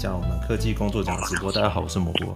[0.00, 1.52] 加我们科技工作奖的直播。
[1.52, 2.34] 大家好，我是蘑菇。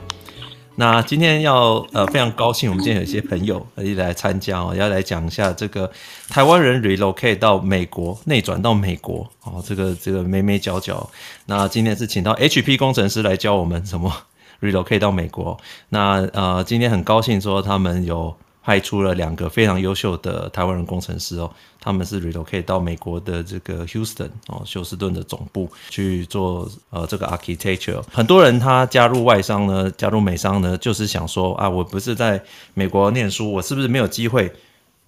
[0.75, 5.91] 那今天要呃非常高兴，我们今天有一些朋友一起来参加哦，要来讲一下这个
[6.29, 11.09] 台湾人 relocate 到美国内转到美国哦，这个这个眉眉角角。
[11.47, 14.12] 那今天是请到 HP 工程师来教我们什么
[14.61, 15.59] relocate 到美国。
[15.89, 18.37] 那呃今天很高兴说他们有。
[18.64, 28.02] 派出了两个非常优秀的台湾人工程师哦，他们是 relocate 到美国的这个 Houston 哦，休斯顿的总部去做呃这个 architecture。
[28.10, 32.42] 很多人他加入外商呢，加入美商呢，就是想说啊，我不是在
[32.73, 34.50] 美国念书，我是不是没有机会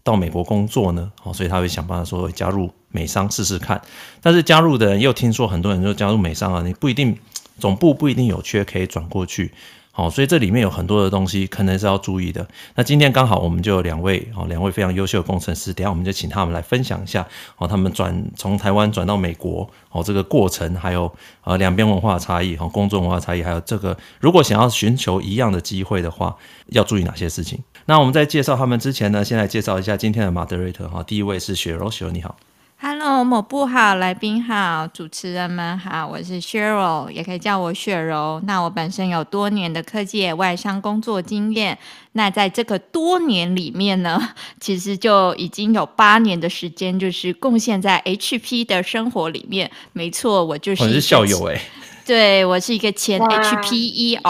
[0.05, 1.11] 到美国工作呢？
[1.23, 3.81] 哦，所以他会想办法说加入美商试试看。
[4.21, 7.17] 但是加入的人又听说很多人就加入美商啊，你不一定
[7.59, 9.51] 总部不一定有缺可以转过去。
[9.97, 12.47] 好，所以这里面有很多的东西，可能是要注意的。
[12.75, 21.11] 那今天刚好我们就有两位哦，两位非常优秀的工程师，等下我们就请他们来分享一下哦，他们转从台湾转到美国哦这个过程，还有
[21.45, 27.59] 呃两边文化差异哈，工作文化差异，还有这个如果想要寻求一样的机会的话，要注意哪些事情？
[27.87, 32.37] 那我们在介绍他们之前呢，先来介绍一下今天的 moderator 哈，第一位是雪柔，雪柔你好。
[32.79, 38.39] Hello，某部好，来宾好，主持人们好，我是 Cheryl，也可以叫我雪柔。
[38.45, 41.79] 那我本身有多年的科技外商工作经验，
[42.13, 44.21] 那在这个多年里面呢，
[44.61, 49.71] 其实就已经有八年的时间，就是贡献在 HP 的生活里面。
[49.95, 51.59] 没错，我就是我是校友哎。
[52.07, 54.21] 对，我是一个前 HPER，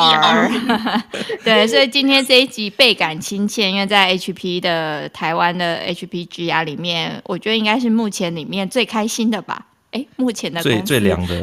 [1.45, 9.67] 对，所以今天这一集倍感亲切，因为在 HP 的台湾的 HPGR 里面，我觉得应该是目前里面最开心的吧？
[9.93, 11.43] 哎，目前的最最凉的，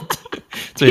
[0.74, 0.90] 最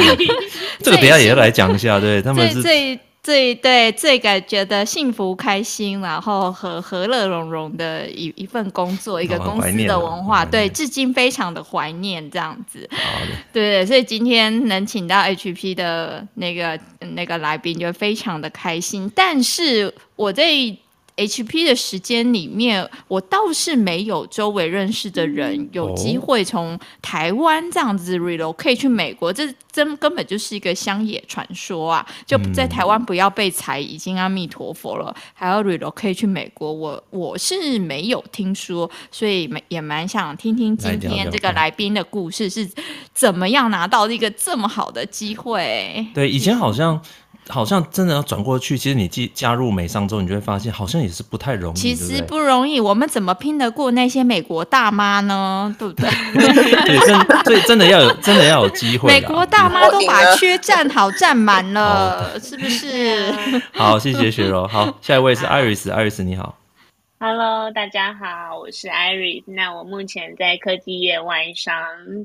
[0.80, 3.00] 这个等下也要来讲一下，对他们是最。
[3.30, 12.90] 最对，最感觉的幸福开心，然后和和乐融融的一一份工作，一个公司的文化，对，至今非常的怀念这样子。
[13.54, 16.80] 对对，所以今天能请到 HP 的那个
[17.12, 19.12] 那个来宾，就非常的开心。
[19.14, 20.44] 但是我在。
[21.28, 32.06] HP 的时间里面，我倒是没有周围认识的人有机会从台湾这样子 relocate 去美国，这真根本就是一个乡野传说啊！
[32.26, 42.70] 就在台湾不要被裁，已经阿弥陀佛了，还要 relocate 去美国，我我是没有听说，所以也蛮想听听今天这个来宾的故事是
[43.14, 46.08] 怎么样拿到一个这么好的机会。
[46.14, 47.02] 对，以前好像。
[47.50, 51.78] 好像真的要转过去，其实你加加入美商之后，你就会发现好像也是不太容易。
[51.78, 55.76] 其实不容易，我们怎么拼得过那些美国大妈呢？
[55.80, 56.08] 对不对？
[56.34, 59.12] 对，真所以真的要有真的要有机会。
[59.12, 63.34] 美国大妈都把缺站好站满了，是不是？
[63.74, 64.68] 好，谢谢雪柔。
[64.68, 66.56] 好，下一位是 Iris，Iris 你好。
[67.20, 69.44] Hello，大家好，我是 Iris。
[69.48, 71.76] 那我目前在科技业外商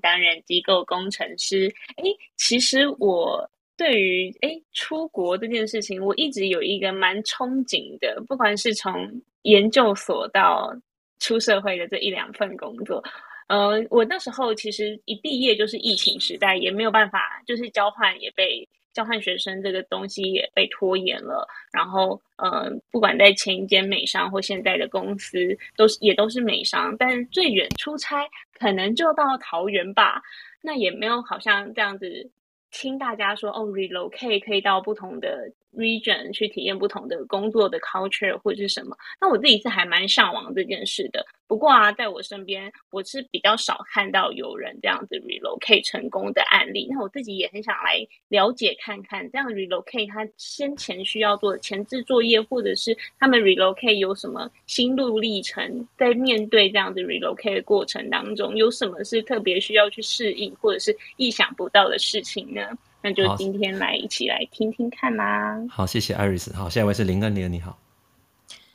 [0.02, 1.74] 担任机构工程师。
[1.96, 2.04] 哎，
[2.36, 3.48] 其实我。
[3.76, 8.22] 对于诶出国这件事情，我一直有一个蛮憧憬的。
[8.28, 8.94] 不管是从
[9.42, 10.72] 研究所到
[11.18, 13.02] 出社会的这一两份工作，
[13.48, 21.46] 呃，我那时候其实一毕业就是疫情时代，也没有办法，就是交换也被交换学生这个东西也被拖延了。
[21.72, 25.36] 然后，呃，不管在前一间美商或现在的公司，
[25.76, 28.24] 都是也都是美商，但最远出差
[28.58, 30.22] 可能就到桃园吧，
[30.62, 32.30] 那也没有好像这样子。
[32.74, 41.24] 听大家说哦，relocate 可以到不同的 region 去体验不同的工作的 culture 或者是什么，那我自己是还蛮向往这件事的。
[41.46, 46.88] 不过啊，在我身边，我是比较少看到有人这样子 relocate 成功的案例。
[46.90, 62.62] 那我自己也很想来了解看看，这样 relocate 他先前需要做的前置作业，或者是他们 relocate 有什么心路历程，在面对这样子 relocate 的过程当中，有什么是特别需要去适应，或者是意想不到的事情呢？
[63.06, 65.60] 那就今天来一起来听听看啦。
[65.69, 66.56] 好，谢谢 Iris。
[66.56, 67.76] 好，下一位是林恩，林恩你好。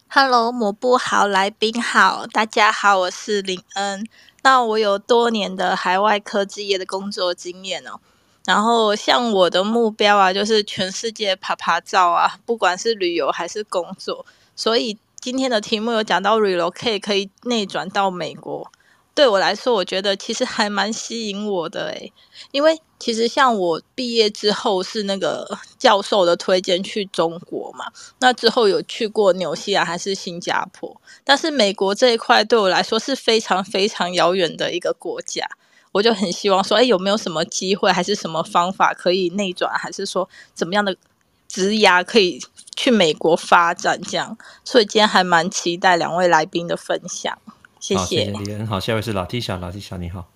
[0.07, 4.07] Hello，抹布好，来宾好，大家好，我是林恩。
[4.43, 7.99] 那我有多年的海外科技业的工作经验哦。
[8.45, 14.23] 然后像我的目标啊，就是全世界爬爬照啊，不管是旅游还是工作。
[14.55, 18.71] 所以今天的题目有讲到 relocate 可以内转到美国。
[19.19, 22.13] 对我来说，我觉得其实还蛮吸引我的诶，
[22.51, 25.45] 因为其实像我毕业之后是那个
[25.77, 27.83] 教授的推荐去中国嘛，
[28.21, 30.95] 那之后有去过纽西兰还是新加坡，
[31.25, 35.45] 但是美国这一块对我来说是非常非常遥远的一个国家，
[35.91, 40.95] 我就很希望说，哎，有没有什么机会，还是什么方法可以内转，还是说怎么样的
[41.49, 42.41] 职涯可以
[42.73, 47.37] 去美国发展这样，所以今天还蛮期待两位来宾的分享。
[47.79, 48.81] 谢谢，好，谢谢李恩。
[48.81, 50.29] 下一位是 Latisha，Latisha 你好。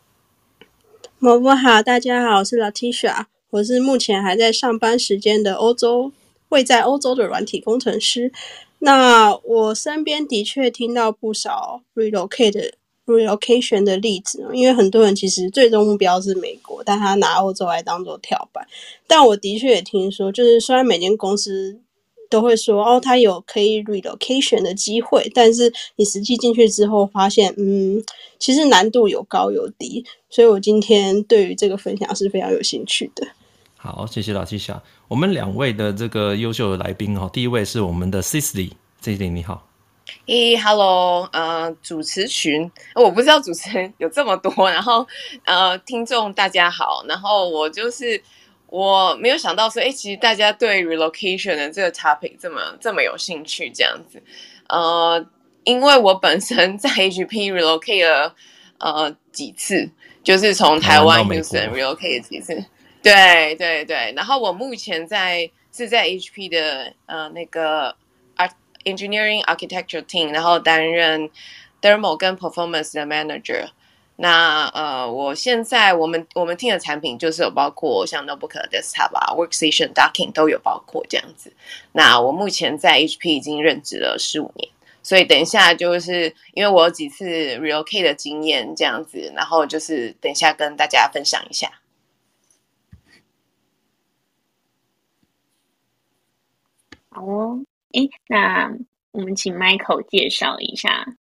[1.19, 3.25] 蘑菇好，大家好，我是 Latisha。
[3.49, 6.11] 我是目前还在上班时间的欧洲，
[6.49, 8.31] 位在欧洲的软体工程师。
[8.79, 12.73] 那我身边的确听到不少 relocate 的
[13.05, 18.65] relocation 的例子，因为很多人其实最终目标是美国，但他拿欧洲来当做跳板。
[19.05, 21.79] 但我的确也听说，就是虽然每间公司
[22.33, 28.03] 都会说哦，他有可以 relocation 的机会，但是你实际进去之后发现，嗯，
[28.39, 30.03] 其实难度有高有低。
[30.31, 33.27] 所以我今天对于这个分享是非常有兴趣的。
[33.77, 34.81] 好，谢谢老七侠。
[35.07, 39.67] 我们两位的这个优秀的来宾哈，第一位是我们的 Cicely，Cicely 你好。
[40.25, 45.05] 咦，Hello，呃，主持群，我不知道主持人有这么多，然后
[45.45, 48.21] 呃，听众大家好，然后我就是
[48.73, 54.19] 我没有想到说，哎，其实大家对 relocation 的这个 topic 这么这么有兴趣这样子，
[54.67, 55.23] 呃，
[55.63, 58.33] 因为我本身在 HP relocate 了
[58.79, 59.87] 呃几次，
[60.23, 62.65] 就是从台湾 Houston relocate 几次。
[63.03, 67.95] 对对对，然后我目前在是在 HP 的呃那个
[68.85, 71.29] Engineering Architecture Team，然后担任
[71.79, 73.67] Thermal 跟 Performance 的 Manager。
[74.15, 81.51] 那呃，我现在我们我们听的产品就是有包括像 Notebook、Desktop 啊、Workstation、Docking 都有包括这样子。
[81.93, 84.69] 那我目前在 HP 已经任职了十五年，
[85.01, 87.25] 所以等一下就是因为我有几次
[87.57, 91.81] Relocate 的经验这样子，然后就是等一下跟大家分享一下。
[97.09, 97.59] 好哦，
[97.93, 98.71] 哎，那
[99.11, 101.15] 我们请 Michael 介绍一下。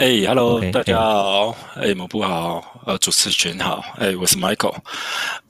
[0.00, 1.54] 哎，Hello，大家好。
[1.74, 3.84] 哎，某部好，呃，主持群好。
[3.98, 4.74] 哎，我是 Michael。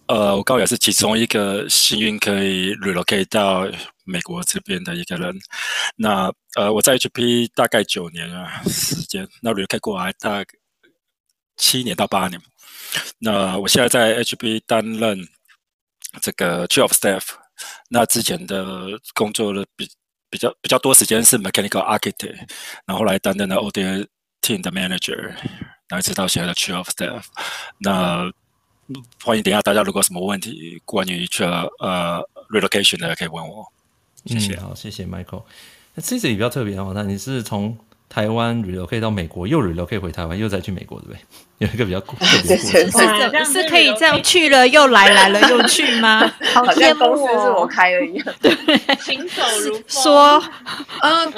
[0.08, 3.64] 呃，我刚好也是其中一个幸运可以 relocate 到
[4.02, 5.38] 美国这边的一个人。
[5.94, 10.44] 那呃，我在 HP 大概九年啊时间，那 relocate 过来大概
[11.56, 12.42] 七年到八年。
[13.20, 15.28] 那我现在在 HP 担任
[16.20, 17.22] 这个 Chief of Staff。
[17.88, 19.88] 那之前的工作的比
[20.28, 22.36] 比较比较多时间是 mechanical architect，
[22.84, 24.08] 然后后来担任了 ODA
[24.42, 25.16] team 的 manager，
[25.88, 27.24] 然后一直到现在的 chief of staff。
[27.78, 28.30] 那
[29.22, 31.48] 欢迎等一下大家如果什么问题关于这
[31.78, 33.72] 呃 relocation 的可以问我。
[34.26, 35.44] 谢谢，嗯、好，谢谢 Michael。
[35.94, 37.78] 那这次也比较特别哦，那你是从
[38.10, 41.20] 台湾 relocate 到美国，又 relocate 回台湾，又再去美国，对不对？
[41.58, 46.20] 有一个比较 特别的过程，是可以这样去了又来，来了又去吗？
[46.52, 48.26] 好羡慕哦，是我开的一样。
[48.42, 48.50] 对，
[49.00, 49.84] 行走如风。
[49.86, 50.42] 说，
[51.02, 51.32] 嗯，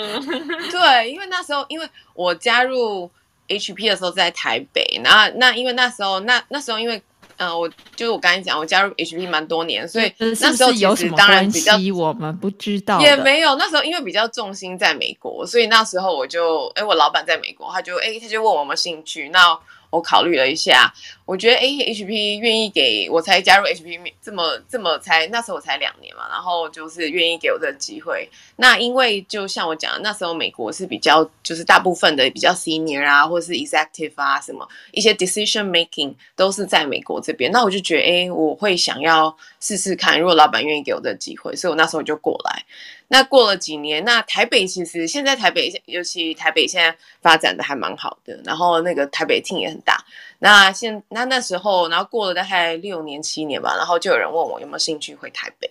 [0.71, 3.11] 对，因为那时候，因为我加入
[3.49, 7.03] HP 的时候在台北，然后那因为那时候，那那时候因为。
[7.43, 19.59] 嗯，我就是我刚才讲，我加入 HP 蛮多年，所以那时候其实当然比较我们不知道，也没有那时候因为比较重心在美国，所以那时候我就哎，我老板在美国，他就哎，他就问我有没有兴趣，那。
[19.93, 20.91] 我考虑了一下，
[21.27, 28.27] 我觉得哎，HP 愿意给我才加入 HP 这么这么才那时候我才两年嘛，然后就是愿意给我这个机会。
[28.57, 37.53] 那因为就像我讲的，那时候美国是比较就是大部分的比较 senior 啊，或是 executive 啊，什么一些 decision making 都是在美国这边。
[37.53, 42.65] 那我就觉得哎，我会想要试试看，如果老板愿意给我这个机会，所以我那时候就过来。
[43.13, 50.03] 那过了几年，那台北其实现在台北，尤其台北现在发展的还蛮好的，然后那个台北厅也很大。
[50.39, 55.71] 那现那那时候，然后过了大概六年七年吧，然后就有人问我有没有兴趣回台北，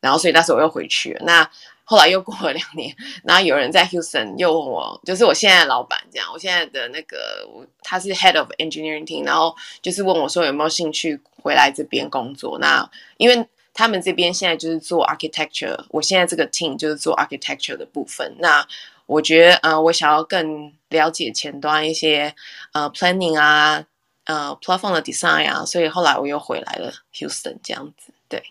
[0.00, 1.22] 然后所以那时候我又回去了。
[1.24, 1.48] 那
[1.84, 2.92] 后来又过了两年，
[3.22, 7.48] 然后有人在 Houston 又问我，就是我现在的老板这样，我现在的那个
[7.84, 12.58] 他是 Head of Engineering 然后就是问我说有没有兴趣回来这边工作。
[12.58, 13.46] 那因为。
[13.80, 18.36] 他们这边现在就是做 architecture，我现在这个 team 就是做 architecture 的部分。
[18.38, 18.66] 那
[19.06, 22.34] 我觉得，呃，我想要更了解前端一些，
[22.72, 23.82] 呃，planning 啊，
[24.26, 28.12] 呃，platform 的 design 啊，所以后来我又回来了 Houston 这样子。
[28.28, 28.42] 对，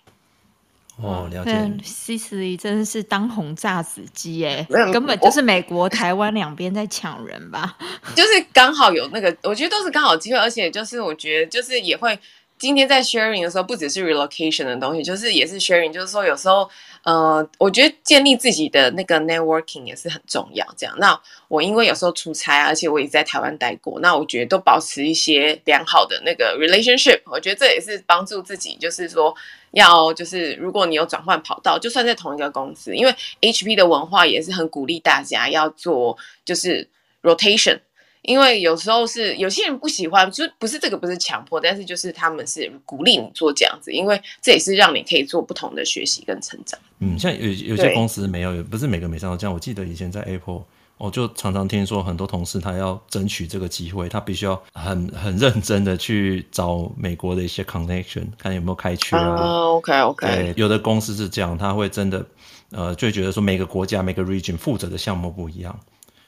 [0.97, 1.51] 哦，了解。
[1.83, 7.77] Cicely 真的是当红炸子鸡哎，根本就是美国、台湾两边在抢人吧？
[8.15, 12.19] 就是刚好有那个，我觉得都是刚好机会，而且就是我觉得就是也会。
[12.59, 16.69] 今天在 sharing 的时候，不只是 relocation 的东西，就是也是 sharing，就是说有时候，
[17.03, 20.67] 呃，我觉得建立自己的那个 networking 也是很重要。
[20.75, 29.33] 这样，那我因为有时候出差，而且我也在台湾待过，那我觉得都保持一些良好的那个 relationship，我觉得这也是帮助自己，就是说
[29.71, 36.89] 要就是如果你有转换跑道，就算在同一个公司，因为 HP 的文化也是很鼓励大家要做就是
[37.23, 37.79] rotation。
[38.21, 46.79] 因为有时候是有些人不喜欢，就不是这个不是强迫，但是就是他们是鼓励你做这样子，因为这也是让你可以做不同的学习跟成长。
[46.99, 49.53] 嗯，像有有些公司没有，也不是每个美商都这样。
[49.53, 50.63] 我记得以前在 Apple，
[50.97, 59.37] 我就常常听说很多同事他要争取这个机会，他必须要很很认真的去找美国的一些 connection，看有没有开缺啊。
[59.37, 60.27] Uh, OK OK。
[60.27, 62.25] 对，有的公司是这样，他会真的
[62.71, 65.79] 呃就觉得说每个国家每个 region 负责的项目不一样，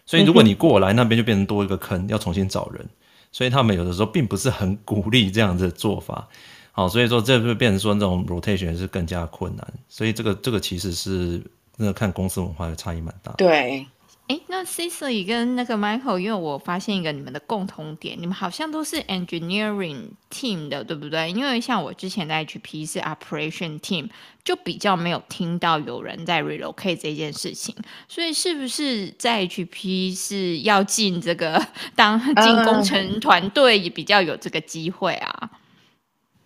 [0.05, 2.85] 所以如果你过来那边就变成多一个坑，要重新找人，
[3.31, 6.27] 所以他们有的时候并不是很鼓励这样子的做法。
[6.71, 11.41] 好，所以说这就变成说那种 rotation 是更加困难，所以这个这个其实是
[11.77, 13.31] 那看公司文化的差异蛮大。
[13.33, 13.85] 对。
[14.27, 21.29] 哎，那 Cicely 跟那个 Michael，因为我发现一个你们的共同点，你们好像都是 engineering team 的，对不对？
[21.31, 24.09] 因为像我之前在 HP 是 operation team，
[24.45, 27.75] 就比较没有听到有人在 relocate 这件事情。
[28.07, 31.61] 所以是不是在 HP 是要进这个
[31.97, 35.49] 当进工程团队也比较有这个机会啊？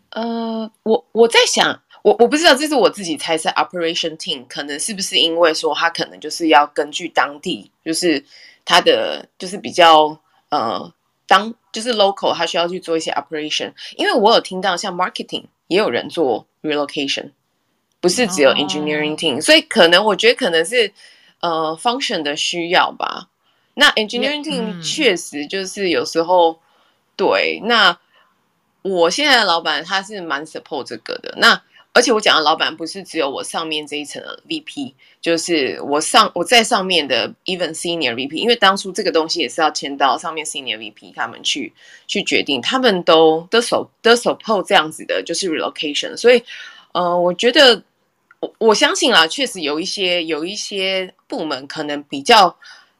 [0.09, 1.81] 呃，我我在想。
[2.05, 3.49] 我我不知道，这是我自己猜测。
[3.49, 8.23] Operation Team 可能是不是因为说他可能就是要根据当地，就是
[8.63, 10.15] 他的就是比较
[10.49, 10.93] 呃
[11.25, 13.73] 当就是 local，他需要去做一些 operation。
[13.95, 17.31] 因为我有听到像 marketing 也有人做 relocation，
[17.99, 19.41] 不是只有 engineering team，、oh.
[19.41, 20.93] 所以可能我觉得可能是
[21.39, 23.29] 呃 function 的需要吧。
[23.73, 26.59] 那 engineering team 确实就是有时候、嗯、
[27.15, 27.61] 对。
[27.63, 27.97] 那
[28.83, 31.33] 我现在的老板他是蛮 support 这个的。
[31.37, 31.59] 那
[31.95, 41.71] 而且我讲的老板不是只有我上面这一层的 VP，就是我上我在上面的 even senior VP，因为当初这个东西也是要签到上面 senior VP 他们去
[42.05, 46.17] 去决定，他们都都 support 都 support 这样子的，就是 relocation。
[46.17, 46.43] 所以，
[46.91, 47.81] 呃，我觉得
[48.41, 52.53] 我我相信啦，确实有一些有一些部门可能比较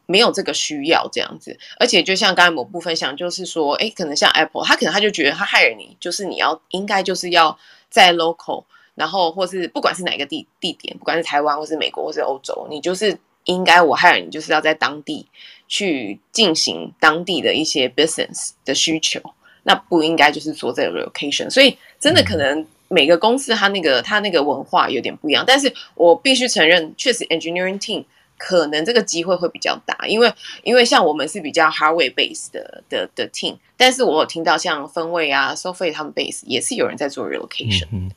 [0.05, 1.59] 没有这个需要这样子。
[1.77, 7.59] 而且就像刚才某部分想，就是说，哎，可能像 Apple，他可能他就觉得他害了你，就是你要应该就是要
[7.89, 8.63] 在 local。
[8.95, 15.27] 然后，或是不管是哪个地地点，不管是台湾，或是美国，或是欧洲，你就是应该我 hire 你，就是要在当地
[15.67, 19.21] 去进行当地的一些 business 的需求，
[19.63, 21.49] 那不应该就是做这个 relocation。
[21.49, 25.43] 所以，真的可能每个公司它那个它那个文化有点不一样。
[25.45, 28.05] 但是我必须承认，确实 engineering team
[28.37, 30.31] 可能这个机会会比较大，因为
[30.63, 37.87] 因为像我们是比较 hardware base 的的的 team，但是我有听到像分位啊、software 他们 base 也是有人在做 relocation。
[37.91, 38.09] 嗯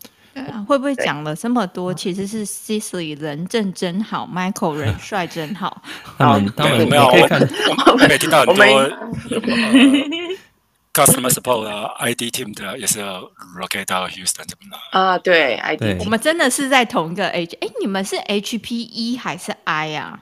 [0.47, 1.92] 啊、会不会讲了这么多？
[1.92, 5.83] 其实是 Cicely 人正真好，Michael 人帅真好。
[6.16, 7.40] 他们他们没有看，
[7.92, 8.57] 我没听到很多
[10.95, 13.21] customer support 啊，ID team 的也是要
[13.57, 15.16] relocate 到 Houston 怎么的啊。
[15.18, 17.57] 对，ID，我们真的是在同一个 H。
[17.61, 20.18] 哎，你们是 HPE 还是 I 啊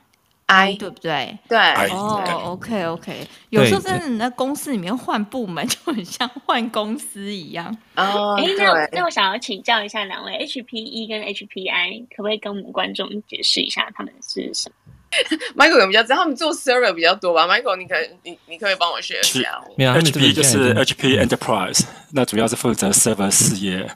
[0.46, 1.38] ？I 对不对？
[1.48, 1.58] 对
[1.90, 3.26] 哦、oh,，OK OK。
[3.50, 7.76] 有时候真的，你在公司里面换部门就很像换公司一样。
[7.96, 14.92] 哦，哎，那那我想要请教一下两位，HPE 跟 HPI 可不可以跟我们观众解释一下他们是什么？
[15.56, 19.62] Michael 有比较知道，他们做 server 比较多吧？Michael，你可以你你可以帮我学一下。
[19.78, 23.88] HP 就是 HP Enterprise，那主要是负责 server 事业，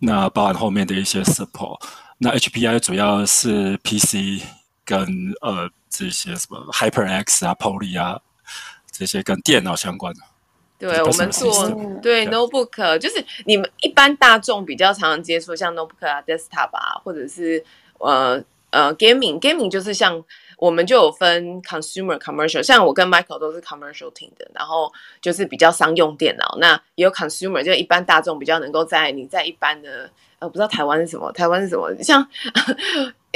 [0.00, 1.80] 那包含后面的一些 support。
[2.18, 4.42] 那 HPI 主要是 PC
[4.84, 5.06] 跟
[5.42, 5.70] 呃。
[5.92, 8.18] 这些什么 HyperX 啊、Poly 啊，
[8.90, 10.20] 这些跟电脑相关的。
[10.78, 11.70] 对，我们做
[12.02, 17.62] 对 Notebook，就是你们一般大众比较常常接触，像 Notebook 啊、Desktop 啊，或者是
[17.98, 20.24] 呃呃 Gaming，Gaming 就是像
[20.62, 26.56] 我们就有分 Consumer、Commercial，像我跟 Michael 都是 Commercial team 的，然后就是比较商用电脑。
[26.60, 32.24] 那也有 Consumer，就一般大众比较能够在你在一般的呃，不知道台湾是什么，台湾是什么，像。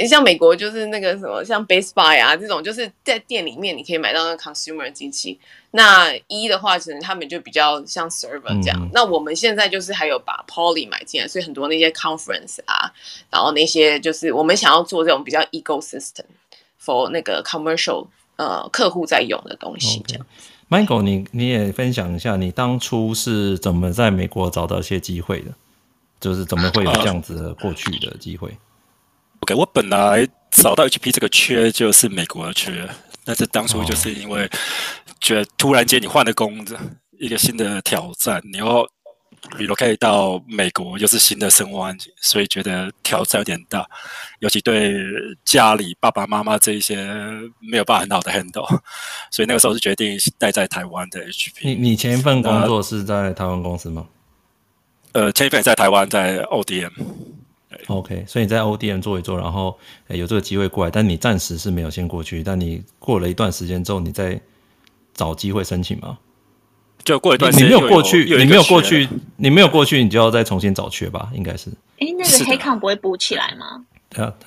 [0.07, 5.39] 像美国就是那个什么，像 Best Buy 啊这种，就是在店里面你可以买到那个 consumer 机器。
[5.71, 8.79] 那一的话，可能他们就比较像 server 这样。
[8.79, 12.93] 嗯、那我们现在就是还有把 Poly 买进来，所以很多那些 conference 啊，
[13.31, 16.25] 然后那些就是我们想要做这种比较 ecosystem
[16.83, 18.07] for 那个 commercial
[18.37, 20.03] 呃客户在用的东西。
[20.07, 20.25] 这样
[20.69, 25.51] ，Michael，你你也分享一下，你当初是怎么在美国找到一些机会的？
[26.19, 28.49] 就是怎么会有这样子的过去的机会
[29.41, 32.89] ？OK，我本来找到 HP 这个缺就是美国的缺，
[33.23, 34.49] 但是当初就是因为
[35.19, 36.75] 觉得突然间你换了工作，
[37.19, 38.83] 一个新的挑战，你要
[39.57, 43.87] relocate 到美国又是新的生活环境，所以觉得挑战有点大，
[44.39, 44.95] 尤其对
[45.45, 46.95] 家里爸爸妈妈这一些
[47.59, 48.67] 没有办法很好的 handle，
[49.31, 51.51] 所以那个时候是决定待在台湾的 HP。
[51.61, 54.07] 你你前一份工作是在台湾公司吗？
[55.13, 56.91] 呃，前一份在台湾，在 ODM。
[57.87, 59.77] OK，所以你在 ODM 做一做，然后
[60.07, 64.39] 有这个机会过来，但你暂时是没有先过去，但你过了一段时间之后，你再
[65.13, 66.17] 找机会申请吗？
[67.07, 71.29] 就过一段时间，你没有过去，你没有过去，你没有过去，你就要再重新找缺吧？
[71.33, 71.69] 应该是。
[71.99, 73.85] 哎，那个黑抗不会补起来吗？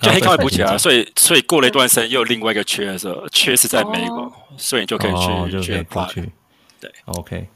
[0.02, 6.30] 就黑卡补起来，所以所以过了一段时间又有另外一个缺的时候，缺是在美国，所以你就可以去、哦、就可以过去。
[6.78, 7.48] 对，OK，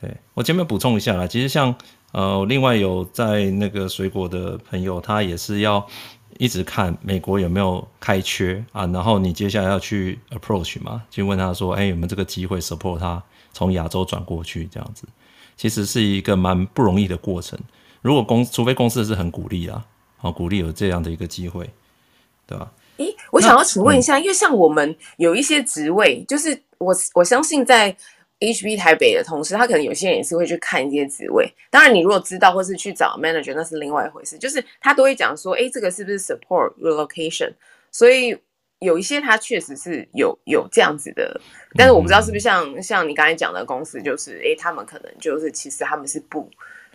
[0.00, 1.72] 对我前面补充一下啦，其实像
[2.10, 5.86] 呃，另外有在那个水果的朋友，他也是要
[6.38, 15.04] 一直看美国有没有开缺啊，然后你接下来要去 approach 嘛，去问他说，哎，有没有这个机会 support 他从亚洲转过去这样子，
[15.56, 17.58] 其实是一个蛮不容易的过程。
[18.00, 19.84] 如果公，除非公司是很鼓励啊，
[20.16, 21.68] 好鼓励有这样的一个机会，
[22.46, 22.72] 对吧？
[22.98, 27.96] 诶，我想要请问一下，因为像我们有一些职位，就是我我相信在
[28.40, 31.52] HB 台北的同事，他可能有些人也是会去看一些职位。
[31.70, 34.38] 当然，你如果知道或是去找 manager，那是另外一回事。
[34.38, 37.52] 就是他都会讲说，诶，这个是不是 support relocation？
[37.90, 38.36] 所以
[38.80, 41.40] 有一些他确实是有有这样子的，
[41.74, 46.48] 但是我不知道是不是像像你刚才讲的公司，就是诶，他们可能就是其实他们是不。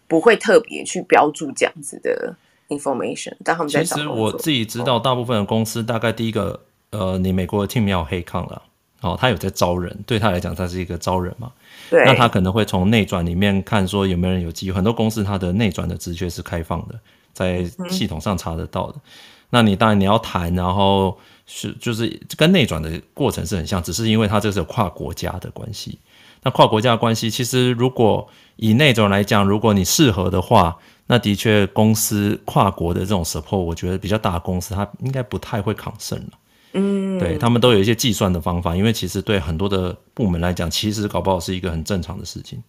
[0.06, 2.36] 不会特别去标注这样子的
[2.68, 3.96] information，但他们在找。
[3.96, 6.60] 其实我自己知道，大部分的公司大概第一个，
[6.92, 8.62] 呃，你美国的 team 要黑抗了，
[9.02, 11.52] 哦，他有在招人，对他来讲，他是一个招人嘛。
[11.90, 12.04] 对。
[12.06, 17.00] 那他可能会从内转里面看说有没有人有机会，很多公司它的内转的职缺是开放的，
[17.32, 18.98] 在系统上查得到的。
[18.98, 19.02] 嗯、
[19.50, 21.18] 那你当然你要谈，然后
[21.56, 26.00] 是就是跟内转的过程是很像，只是因为它这是有跨国家的关系。
[26.42, 36.32] 那跨国家的关系，其实如果以那种来讲，如果你适合的话，那的确公司跨国的这种 support，我觉得比较大的公司，它应该不太会抗胜了。
[36.74, 42.62] 嗯，对，他们都有一些计算的方法，因为其实对很多的部门来讲，其实搞不好是一个很正常的事情。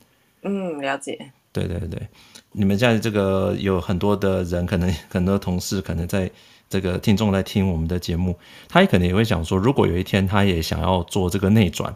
[0.43, 1.19] 嗯，了解。
[1.53, 2.07] 对对对，
[2.53, 6.31] 你们现在这个有很多的人，可能很多同事，可能在
[6.75, 8.37] 这个听众在听我们的节目，
[8.69, 11.95] 他也可能也会想说，如果有一天他也想要做这个内转。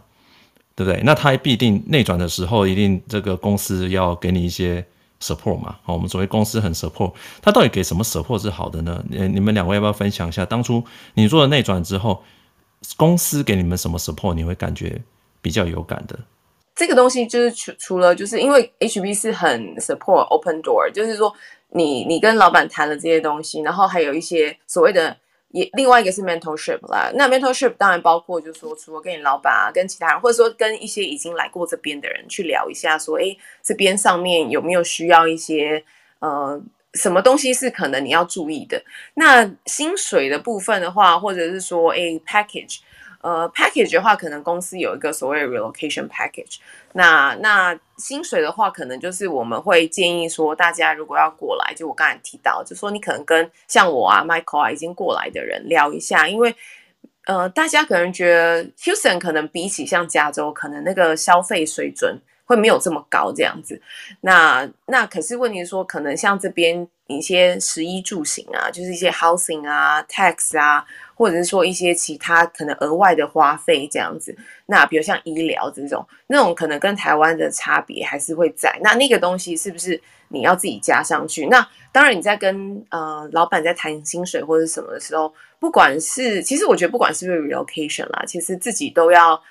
[0.78, 1.02] 对不对？
[1.02, 4.86] 那他必定内转的时候，一定这个公司要给你一些
[5.20, 5.76] support 嘛。
[5.82, 9.04] 好，我们所谓公司很 support，他到底给什么 support 是好的呢？
[9.10, 10.46] 你你们两位要不要分享一下？
[10.46, 12.22] 当初你做了内转之后，
[12.96, 15.02] 公司给你们什么 support，你会感觉
[15.42, 16.16] 比较有感的？
[16.76, 21.34] 这个东西就是除除了就是因为 HB 是很 support open door，就是说
[21.70, 25.16] 你你跟老板谈了这些东西，然后还有一些所谓的。
[25.50, 35.82] 也另外一个是 mentorship 啦，那 mentorship 当然包括就是说，除了跟你老板啊，跟其他人，或者说跟一些已经来过这边的人去聊一下，说，诶，这边上面有没有需要一些
[36.18, 36.60] 呃
[36.92, 38.78] 什么东西是可能你要注意的。
[39.14, 42.80] 那薪水的部分的话，或者是说，哎，package。
[43.20, 46.58] 呃，package 的话，可能公司有一个所谓 relocation package
[46.92, 47.36] 那。
[47.40, 56.54] 那那薪水的话，可能就是我们会建议说，大家如果要过来，就我刚才提到，就说你可能跟像我啊，Michael 啊，已经过来的人聊一下，因为
[57.26, 63.80] 呃，大家可能觉得 Houston 可能比起像加州，可能那个消费水准会没有这么高这样子。
[64.20, 70.84] 那那可是问题是说，可能像这边一些食衣住行啊，就是一些 housing 啊，tax 啊。
[71.18, 74.34] 或者是说一些其他可能额外的花费这样子，
[74.66, 78.78] 那比如像医疗这种，那种可能跟台湾的差别还是会在。
[78.84, 81.46] 那那个东西是不是你要自己加上去？
[81.46, 89.42] 那当然你在跟呃老板在谈薪水或者什么的时候，不管是其实我觉得不管是不是 relocation 啦，其实自己都要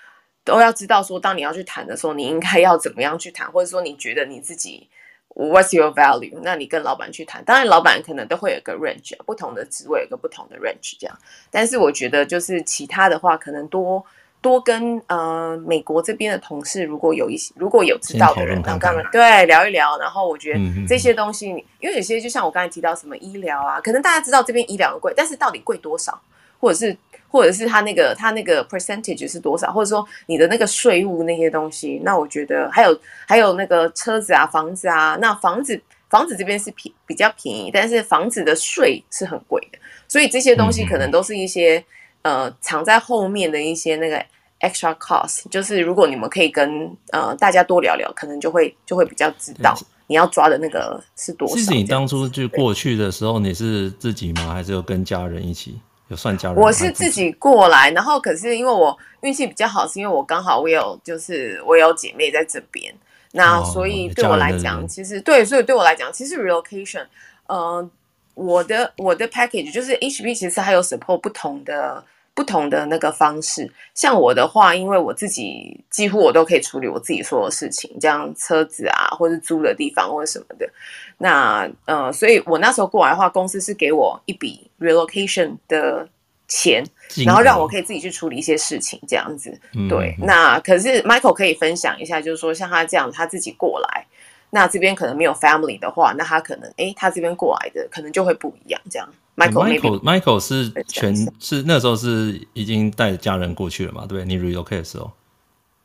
[0.45, 4.89] 都要知道说，当你要去谈的时候，你应该要怎么样去谈，或者说你觉得你自己。
[5.38, 6.39] What's your value？
[6.41, 11.15] 那你跟老板去谈，当然老板可能都会有个 range，不同的职位有个不同的 range 这样。
[11.52, 14.04] 但是我觉得就是其他的话，可能多
[14.41, 20.00] 多跟呃美国这边的同事，如果有一些如果有知道的人，然后跟他们对聊一聊。
[20.00, 26.19] 然后我觉得这些东西，嗯、因为有些就像我刚才提到什么医疗啊，可能大家知道这边医疗很贵，但是到底贵多少，
[26.60, 26.97] 或者是。
[27.30, 41.84] 或者是他那个他那个 percentage 是多少，或者说你的那个税务那些东西，那我觉得还有还有那个车子啊、房子啊，那房子房子这边是便比较便宜，但是房子的税是很贵的，所以这些东西可能都是一些、
[42.22, 44.24] 嗯、呃藏在后面的一些那个
[44.62, 51.56] extra cost，就是如果你们可以跟呃大家多聊聊，可能就会就会比较知道你要抓的那个是多少。
[51.56, 54.54] 其实你当初就过去的时候，你是自己吗？
[54.54, 55.78] 还是有跟家人一起？
[56.10, 62.93] 有算家人，我是自己过来，然后可是因为我运气比较好，是因为我刚好我有就是我有姐妹在这边，
[63.34, 67.06] 那所以对我来讲，哦、其实对，所以对我来讲，其实 relocation，
[67.48, 67.89] 呃，
[68.36, 72.04] 我的我的 package 就是 HB 其实还有 support 不同的
[72.38, 80.69] 不同的那个方式，像我的话，因为我自己几乎我都可以处理我自己所有事情，这样车子啊，或是租的地方或者什么的。
[81.17, 86.08] 那呃，所以我那时候过来的话，公司是给我一笔 relocation 的
[86.47, 86.84] 钱，
[87.26, 89.60] 然后让我可以自己去处理一些事情，这样子。
[89.89, 94.06] 对，嗯、那可是 Michael 可以分享一下，就是说像他这样他自己过来，
[94.49, 98.81] 那这边可能没有 family 的话，那他可能哎，他这边过来的可能就会不一样。
[98.89, 104.05] 这样，Michael Michael Michael 是全是那时候是已经带着家人过去了嘛？
[104.05, 105.12] 对，你 relocate 的时候。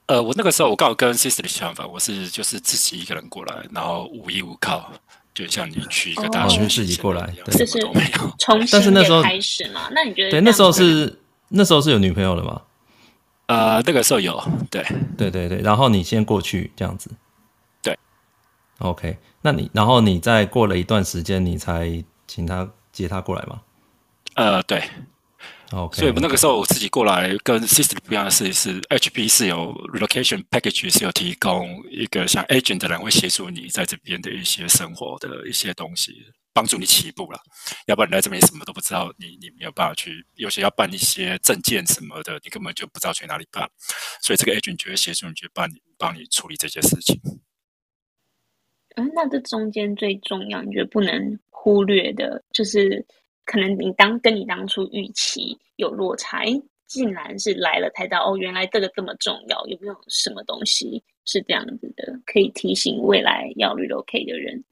[0.07, 4.93] 呃，我那个时候我刚好跟 Sister 的想法，我是就是自己一个人过来，然后无依无靠，
[5.33, 7.81] 就像你去一个大学自己过来，对，就是
[8.39, 9.89] 重新的开始嘛。
[9.93, 10.31] 那你觉得？
[10.33, 12.63] 对，那时候是那时候是有女朋友的吗？
[13.47, 14.85] 呃，那个时候有，对，
[15.17, 15.61] 对对对。
[15.63, 17.17] 然后你先过去这样子，对
[18.79, 19.19] ，OK。
[19.43, 23.63] 那你然后你再过了一段时间，你才请他接他过来吗？
[24.35, 24.83] 呃，对。
[25.71, 37.41] Okay, 所以，我那个时候我自己过来，跟 System 不一样的是，是 HP 是有 relocation package，是有提供一个像 agent 的人会协助你在这边的一些生活的一些东西，帮助你起步了。
[37.87, 43.67] 要不然你来这边什么都不知道，你你没有办法去，有些要办一些证件什么的，你根本就不知道去哪里办。
[44.21, 47.19] 所以这个 agent 就会协助你去办，帮你处理这些事情。
[48.97, 53.05] 嗯，那这中间最重要，你觉得不能忽略的，就是。
[53.45, 56.45] 可能你当跟你当初预期有落差，
[56.87, 59.67] 竟然是来了才知道哦，原来这个这么重要。
[59.67, 64.63] 有没有什么东西是这样子的，可以提醒未来要 relocate 的人？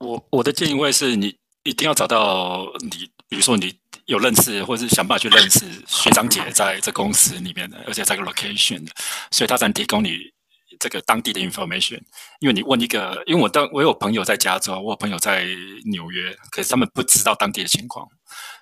[0.00, 8.92] 我我的建议会是你一定要找到你，比如说你有认识，或者是想办法去认识学长姐在这公司里面的，而且在个 location 的，
[9.30, 10.30] 所以他才能提供你。
[10.78, 12.00] 这个当地的 information，
[12.40, 15.46] 因为你问一个，因为我当我有朋友在加州，我有朋友在
[15.86, 18.06] 纽约，可是他们不知道当地的情况，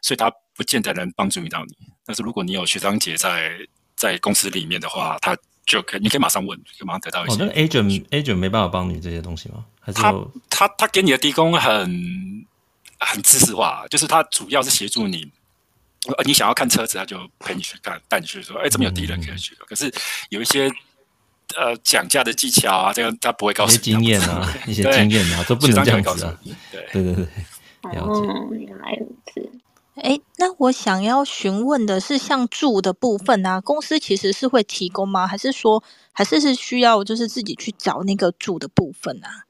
[0.02, 1.76] 所以他不见得能帮助你到你。
[2.06, 3.58] 但是如果你有学长姐在
[3.96, 7.34] 在公司里面的话，他就可以，你可以马上问，就马上得到一些。
[7.34, 9.64] 哦，那 agent agent 没办法帮你这些东西吗？
[9.80, 10.14] 还是他
[10.50, 12.46] 他他给你的提供很
[13.00, 15.30] 很知识化，就是他主要是协助你，
[16.24, 19.54] 你想要看车子，他就陪你去看，带你去说，哎，怎么有敌人可以去。
[19.54, 19.92] 嗯、可是
[20.30, 20.70] 有一些。
[21.56, 23.82] 呃，讲价的技巧啊，这个他不会告诉你。
[23.82, 26.38] 经验啊， 一些经验啊，都不能这样子啊。
[26.72, 28.26] 对对对对，了解。
[28.26, 29.50] 哦，原来如此。
[29.96, 35.26] 哎，那我想要询问的是，像住的部分啊，公司其实是会提供吗？
[35.26, 39.46] 还是说，还是是需要就是自己去找那个住的部分啊？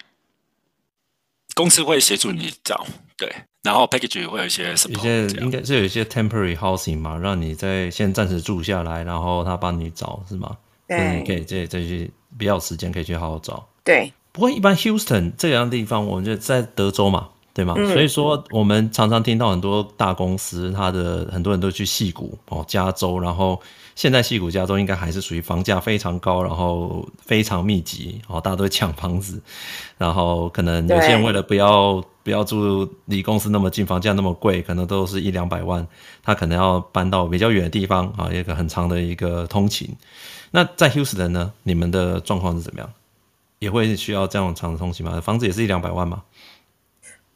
[1.54, 3.32] 公司会协助你找，对。
[3.62, 4.98] 然后 package 会有一些什么？
[4.98, 10.58] 一些应该是有一些 temporary housing 嘛，让你在先暂时住下来，然后他帮你找，是吗？
[10.86, 13.66] 对，你可以这这去比较时间可以去好好找。
[13.82, 17.74] 对，不过一般 Houston 这样的地方，我们就在德州嘛，对吗？
[17.76, 23.60] 嗯、所以说我们常常听到很多大公司，它的很多人都去戏谷哦，加州，然后
[23.94, 29.40] 现在西谷加州应该还是属于房价非常高，然后非常密集哦，大家都会抢房子，
[29.96, 35.86] 然后可能有些人为了不要不要住离公司那么近，房价那么贵，可能都是一两百万，
[36.22, 39.94] 他可能要搬到比较远的地方啊，一个很长的一个通勤。
[40.54, 41.52] 那在 Houston 呢？
[41.64, 42.92] 你们的状况是怎么样？
[43.58, 45.20] 也会需要这样长的通勤吗？
[45.20, 46.22] 房子也是一两百万吗？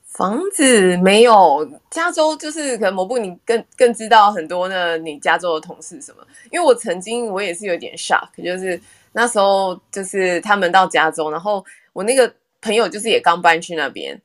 [0.04, 4.96] 房子没有，加州就是可能某部你更更知道很多呢。
[4.98, 6.24] 你加州的同事什么？
[6.52, 14.16] 因为我曾经我也是有点 shock，就是那时候就是他们到加州，然后我那个朋友就是也刚搬去那边。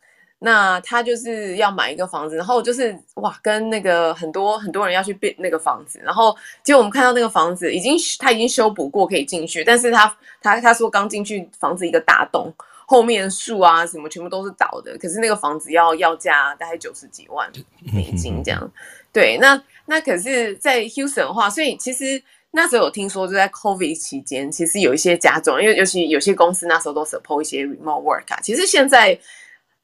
[0.46, 12.54] 那他就是要买一个房子，然后就是哇，跟那个很多很多人要去 bid 那个房子，然后结果我们看到那个房子已经他已经修补过可以进去，但是他他他说刚进去房子一个大洞，
[12.86, 17.50] 后面树啊什么全部都是倒的，可是那个房子要要价大概九十几万
[17.94, 18.70] 美金这样，
[19.14, 29.18] 对，那那可是，在 Houston 的话，所以其实那时候有听说就在 COVID 期间，其实有一些加重，因为尤其有些公司那时候都 support 一些 remote work 啊，其实现在。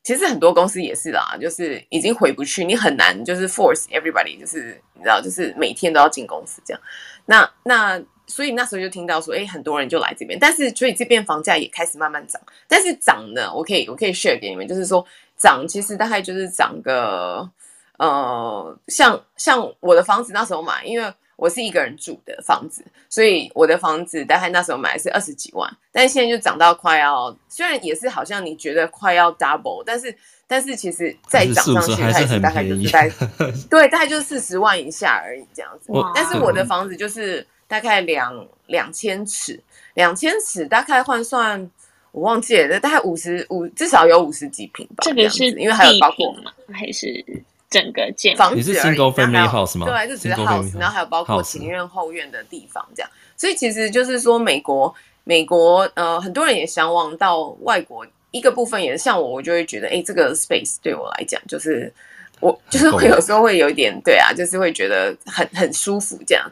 [0.03, 6.81] 其实很多公司也是啦，就是已经回不去，你很难就是 force everybody，就是你知道，就是每天都要进公司这样。
[7.25, 12.41] 那那所以那时候就听到说，哎，很多人就来这边，但是所以这边房价也开始慢慢涨。
[12.67, 15.05] 但是涨呢，我可以我可以 share 给你们，就是说
[15.37, 17.49] 涨其实大概就是涨个
[17.97, 21.13] 呃，像像我的房子那时候买，因为。
[21.39, 30.13] 我是一个人住的房子，所以我的房子大概那时候买的是二十几万，但是现在就涨到快要，虽然也是好像你觉得快要 double，但是
[30.45, 33.09] 但是其实再涨上去还是大概就是在
[33.69, 35.93] 对，大概就是四十万以下而已这样子。
[36.13, 39.57] 但是我的房子就是大概两两千尺，
[39.93, 41.71] 两千尺大概换算
[42.11, 44.95] 我忘记了，大概五十五至少有五十几平吧。
[45.01, 46.51] 这个是因为还有包括吗？
[46.73, 47.23] 还是？
[47.69, 49.85] 整个建房子而已，是 single family house 吗？
[49.85, 53.09] 对，就只是 house，然后还有包括前院后院的地方这样。
[53.37, 58.05] 所以其实就是说，美国，美国呃，很多人也向往到外国。
[58.31, 61.91] 一个部分也是像我，我就会觉得，哎，这个 space 对我来讲，就是
[62.39, 66.47] 我就是会有时候会有一点对啊，就是会觉得很很舒服这样。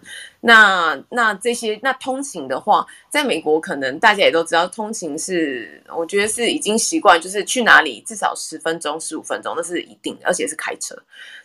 [0.48, 10.96] 那那这些那通勤的话，在美国可能大家也都知道，通勤是我觉得是已经习惯，就是去哪里至少十分钟、十五分钟，那是一定，而且是开车。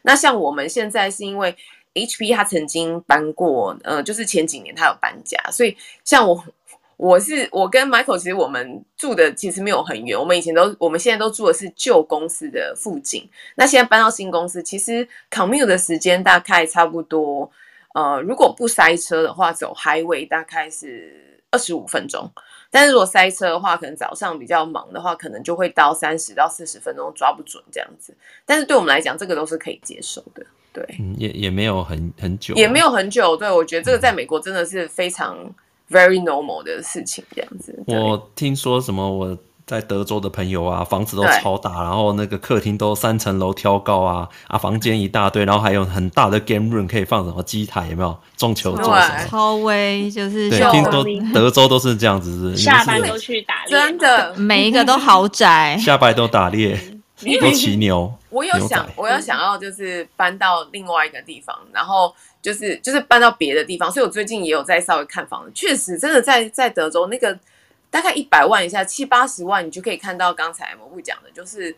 [0.03, 1.55] 那像我们现在是因为
[1.95, 6.45] HP 他曾经搬过，呃，就是前几年他有搬家，所以像我。
[6.99, 13.29] 我是我跟 Michael，其实我们住的其实没有很远，我们以前都，我们现在都住的是旧公司的附近。
[13.57, 17.51] 那现在搬到新公司，其实 commute 的时间大概差不多，
[17.95, 22.31] 呃，如果不塞车的话，走 highway 大概是二十五分钟。
[22.71, 28.17] 但是如果塞车的话，可能早上比较忙的话，可能就会到三十到四十分钟，抓不准这样子。
[28.47, 33.37] 但是对我们来讲，这个都是可以接受的，对，嗯、也也没有很很久，也没有很久。
[33.37, 35.55] 对，我觉得这个在美国真的是非常。
[35.91, 37.79] Very normal 的事情，这样子。
[37.87, 48.17] 我听说什么我在德州的朋友啊，房子都超大，然后那个客厅都三层楼挑高啊，啊，房间一大堆，然后还有很大的 game room 可以放什么机台，有没有？
[48.37, 49.27] 中球桌什么？
[49.27, 50.51] 超威就是。
[50.51, 56.79] 对，听说德州都是这样子，是下班都去打猎，真的， 每一个都豪宅，下班都打猎，
[57.41, 58.13] 都骑牛。
[58.31, 62.13] 我有想，我有想要就是搬到另外一个地方，然后。
[62.43, 65.53] 就是就是搬到别的地方，所以我最近也有在稍微看房子。
[65.55, 67.39] 确实，真的在在德州那个
[67.93, 71.73] 大概一百万以下，七八十万，你就可以看到刚才蘑菇讲的，就是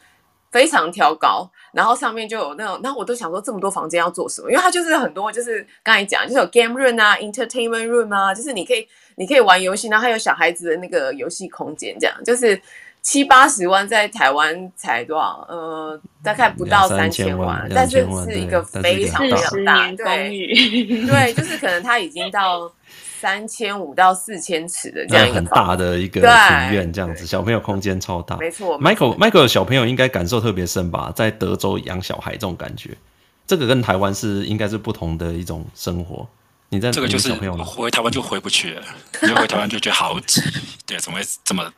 [0.51, 4.49] 非常挑高，然后上面就有那种，那我都想说这么多房间要做什么？
[4.51, 12.59] 因为它就是很多，就是刚才讲，就是有 game room 啊，entertainment room 啊，就是你可以你可以玩游戏，然后还有小孩子的那个游戏空间，这样就是。
[13.05, 15.47] 七八十万在台湾才多少？
[15.47, 20.31] 呃，大概不到三千万，万但是是一个非常非常大，对
[21.05, 22.73] 对，就是可能它已经到
[23.25, 28.79] 三千五到四千尺的这样很大的一个庭院，这样子，小朋友空间超大，没错。
[28.79, 31.11] Michael Michael 的小朋友应该感受特别深吧？
[31.17, 32.91] 在德州养小孩这种感觉，
[33.47, 36.29] 这个跟台湾是应该是不同的一种生活。
[36.69, 38.83] 你在这个就是回台湾就回不去了，
[39.23, 40.43] 因为回台湾就觉得好挤，
[40.85, 41.73] 对，怎么会这么？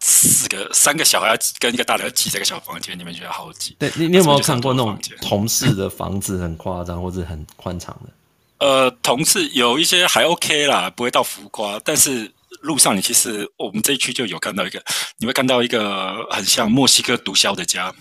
[0.00, 3.76] 四个三个小孩跟一个大人挤在一个小房间里面，觉得好挤。
[3.78, 8.10] 对，你你有没有看过那种同事的房子很夸张或者很宽敞的？
[8.62, 11.80] 呃，同事有一些还 OK 啦，不会到浮夸。
[11.84, 14.82] 但是路上你其实我们这一区就有看到一个，
[15.18, 17.92] 你会看到一个很像墨西哥毒枭的家，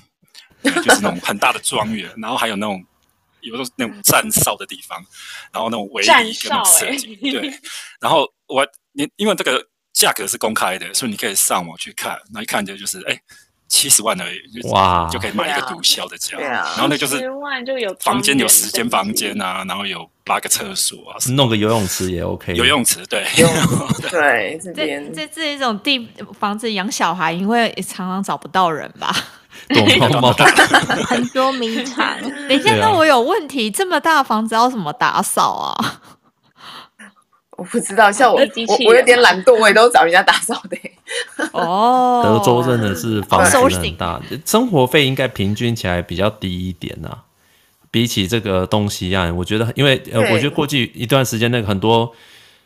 [0.63, 2.85] 就是那种很大的庄园，然后还有那种
[3.41, 5.03] 有那种那种站哨的地方，
[5.51, 7.15] 然后那种围篱跟设计。
[7.15, 7.51] 对，
[7.99, 9.67] 然后我你因为这个。
[9.93, 13.21] 价格是公开的，所以你可以上网去看，那一看就就是哎，
[13.71, 17.25] 七十万而已，哇，就可以买一个毒枭的家，然后那就是
[18.01, 23.25] 房间有十间房间啊，然后有八个厕所啊，弄个游泳池也 OK，游泳池对，
[24.11, 25.13] 对， 这边。
[25.13, 26.05] 这这一种地
[26.37, 29.15] 房子养小孩，因为常常找不到人吧，
[31.07, 32.05] 很多名堂。
[32.49, 36.01] 等一下，那我有问题，这么大的房子要怎么打扫啊？
[37.57, 40.77] 我不知道，像我，我我有点懒惰，我也都找人家打扫的。
[41.53, 47.23] 哦，德州真的是房子很大，生活费应该平均起来比较低一点呐、啊。
[47.91, 52.09] 比起这个东西啊，我觉得，因为呃，我觉得过去一段时间，那个很多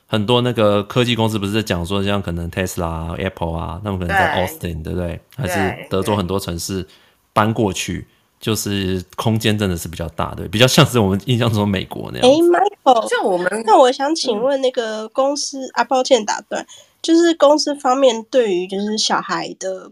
[0.06, 5.20] 很多那个科技公司不是在讲说，像可能 Tesla、Apple 啊，他们可能在 Austin，对不对？
[5.36, 6.88] 还是德州很多城市
[7.34, 8.08] 搬过去。
[8.40, 12.30] 就是空间真的是比较大的，比较像是我们印象中美国那样。
[12.30, 16.66] 哎，Michael，像我们，那我想请问那个公司、嗯、啊，抱歉打断，
[17.02, 19.92] 就是公司方面对于就是小孩的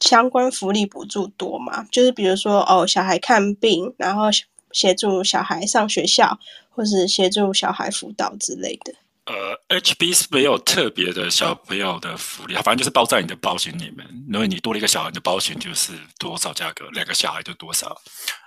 [0.00, 1.86] 相关福利补助多吗？
[1.90, 4.24] 就是比如说哦，小孩看病，然后
[4.72, 6.38] 协助小孩上学校，
[6.70, 8.92] 或是协助小孩辅导之类的。
[9.26, 14.04] 呃，HB 是没有特别的小朋友的福利，反正就是包在你的保险里面。
[14.32, 17.96] 因为你多了一个小孩，你的保险就是多少价格，两个小孩就多少，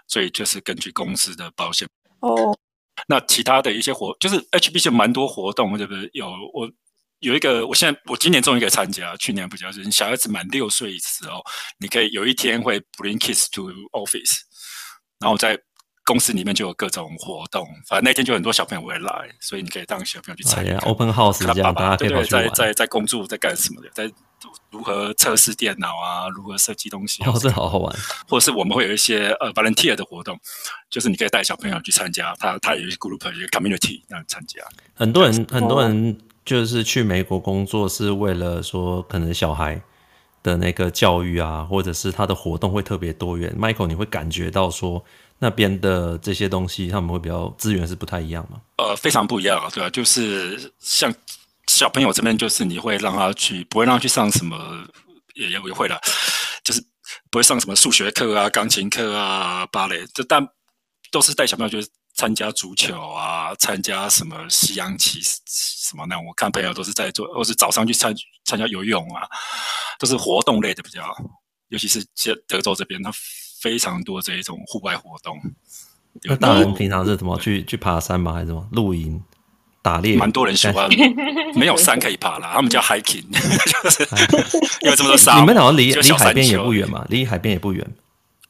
[0.07, 1.87] 所以就是根据公司的保险。
[2.19, 2.57] 哦，
[3.07, 6.09] 那其他的一些活，就是 HB 就蛮多活动，对不对？
[6.11, 6.69] 有我
[7.19, 11.41] 有一个，我现在我今年终于可以参加，去年不叫，就是你小孩子满六岁的时候，
[11.79, 14.39] 你可以有一天会 bring kids to office，
[15.19, 15.57] 然后在。
[16.05, 20.77] 公司里面就有各种活动，反正那天就很多小朋友会来，所以你可以当小朋友去参加。
[20.87, 24.09] Open House 这样，大家可以对对，在在在工作，在干什么的，在
[24.69, 27.95] 如何测试电脑啊，如何设计东西，哦，这好好玩。
[28.29, 30.39] 或者是我们会有一些呃 volunteer 的活动，
[30.91, 34.61] 就是你可以带小朋友去参加，他他有一些 group，有一个 community 让你参加。
[34.93, 36.15] 很多人很多人
[36.45, 39.81] 就是去美国工作，是为了说可能小孩
[40.43, 43.51] 的那个教育啊，或者是他的活动会特别多元。
[43.59, 45.03] Michael，你会感觉到说。
[45.39, 48.61] 那边的这些东西，他们会比较资源是不太一样吗？
[48.77, 51.13] 呃，非常不一样啊，对啊，就是像
[51.67, 54.57] 小朋友这边，就是你会让他去，不会让他去上什么，
[55.33, 55.99] 也也会的，
[56.63, 56.81] 就是
[57.29, 60.47] 不会上什么数学课啊、钢琴课啊、芭蕾，这但
[61.11, 69.27] 都是带小朋友，就是参加足球啊，参加什么西洋棋什么那，我看朋友都是在做，或是早上去参参加游泳啊，
[69.99, 71.03] 都是活动类的比较，
[71.67, 72.05] 尤其是
[72.47, 73.11] 德州这边，它
[73.65, 75.35] 非常多这一种户外活动。
[76.23, 78.31] 那大人平常是怎么去去爬山吗？
[78.31, 79.19] 还是什么露营、
[79.81, 80.15] 打猎？
[80.15, 80.87] 蛮多人喜欢，
[81.55, 84.03] 没有山可以爬啦，他们叫 hiking， 就是
[84.85, 85.41] 因为这么多山。
[85.41, 87.03] 你们好像离离海边也不远嘛？
[87.09, 87.83] 离海边也不远。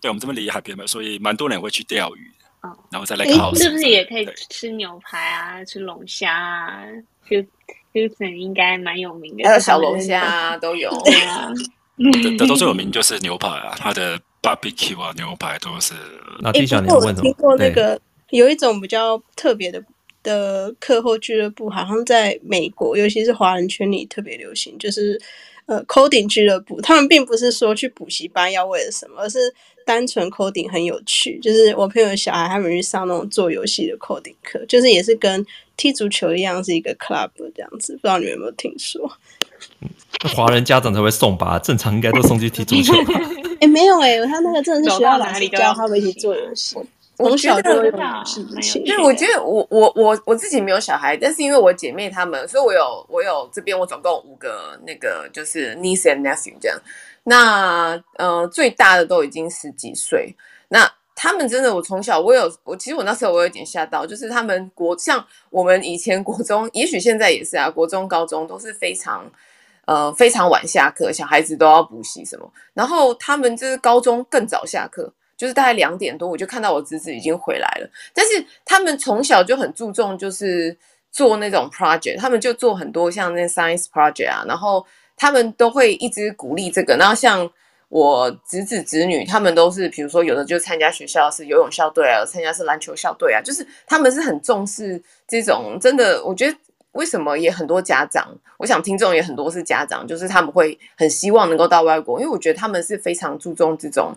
[0.02, 2.30] 对，我们这边离海边嘛，所以蛮多人会去钓鱼。
[2.92, 6.82] 然后再来考，是不是也可以吃牛排啊，吃龙虾啊？
[7.30, 7.38] 就
[7.94, 10.90] Houston 应该蛮有名的，还有小龙虾啊，都有。
[11.06, 11.48] 对啊，
[12.38, 15.94] 德州最有名就是牛排啊，它的 barbecue 啊，牛排都是。
[16.42, 19.84] 那听小年问听过那个有一种比较特别的
[20.22, 25.20] 的课后俱乐部，好像在美国，尤其是华人圈里特别流行，就是
[25.66, 26.80] 呃 coding 俱乐部。
[26.82, 29.54] 他们并不是说去补习班要为了什么，而是。
[29.88, 35.46] 单纯 coding 很有趣，就是我朋友的小孩他们去上那种做游戏的 coding 课，就是也是跟
[35.78, 37.94] 踢足球一样，是一个 club 这样子。
[37.94, 39.08] 不知道你们有没有听说？
[40.34, 43.22] 华人家长才会送吧，正常应该都送去踢足球吧。
[43.68, 46.78] 没有哎、欸，他那个真的是学校老师教他们一起做游戏，
[47.18, 47.92] 从小就有
[48.26, 48.84] 事情。
[48.84, 56.78] 对，我觉得我我我我自己没有小孩，但是因为我姐妹她们，所以我有我有这边我总共五个那个就是 niece and nephew 这样。
[57.24, 60.36] 那呃，最大的都已经十几岁。
[60.68, 69.26] 那他们真的，我从小我有我，其实我那时候我有点吓到，就是他们国像我们以前国中，也许现在也是啊，国中、高中都是非常
[69.86, 72.52] 呃非常晚下课，小孩子都要补习什么。
[72.74, 77.90] 然后他们就是高中更早下课，就是大概两点多，我就看到我侄子已经回来了。
[78.14, 80.78] 但是他们从小就很注重，就是
[81.12, 84.86] 做那种 project，他们就做很多像那 science project 啊，然后。
[85.18, 87.50] 他们都会一直鼓励这个，然后像
[87.88, 96.58] 我侄子侄女，他们都是，比如说有的就参加学校是游泳校队啊，参加是篮球校队啊，就是他们是很重视这种，真的，我觉得
[96.96, 98.28] 为什么也很多家长，
[98.58, 104.14] 我想听众也很多是家长，就是他们会很希望能够到外国，因为我觉得他们是非常注重这种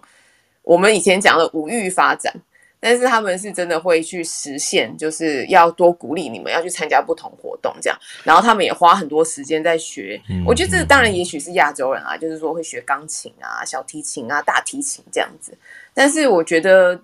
[0.62, 2.34] 我们以前讲的五育发展。
[2.80, 7.98] 但是他们是真的会去实现，就是要多鼓励你们要去参加不同活动，这样。
[8.22, 10.22] 然后他们也花很多时间在学。
[10.46, 15.52] 我觉得这当然也许是亚洲人啊，就是说会学钢琴啊、小提琴啊、大提琴这样子。
[15.92, 17.00] 但是我觉得。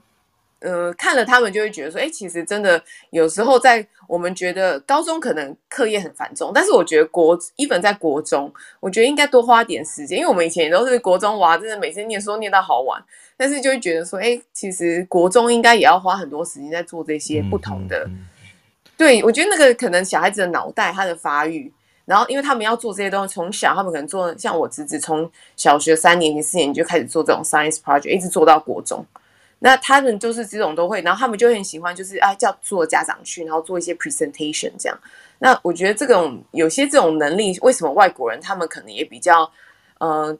[0.64, 8.50] 呃，看了他们就会觉得说，哎，其实真的有时候在我们觉得高中可能课业很繁重，但是我觉得国，even 在国中，
[8.80, 12.98] 我觉得应该多花点时间，因为我们以前也都是国中娃，真的每天念书念到好晚，
[13.36, 17.98] 但是就会觉得说，哎，其实国中应该也要花很多时间在做这些不同的。
[18.06, 18.26] 嗯嗯嗯、
[18.96, 21.70] 对，我觉得那个可能小孩子的脑袋他的发育，
[22.06, 29.04] 然后因为他们要做这些东西，从小他们可能做，像我侄子从小学三年级、四年级就开始做这种 science project，一直做到国中。
[29.60, 34.98] 那他们就是这种都会，然后他们就很喜欢，就是啊叫做家长去，然后做一些 presentation 这样。
[35.38, 39.50] 那我觉得这种有些这种能力，为什么外国人他们可能也比较，
[39.98, 40.36] 呃，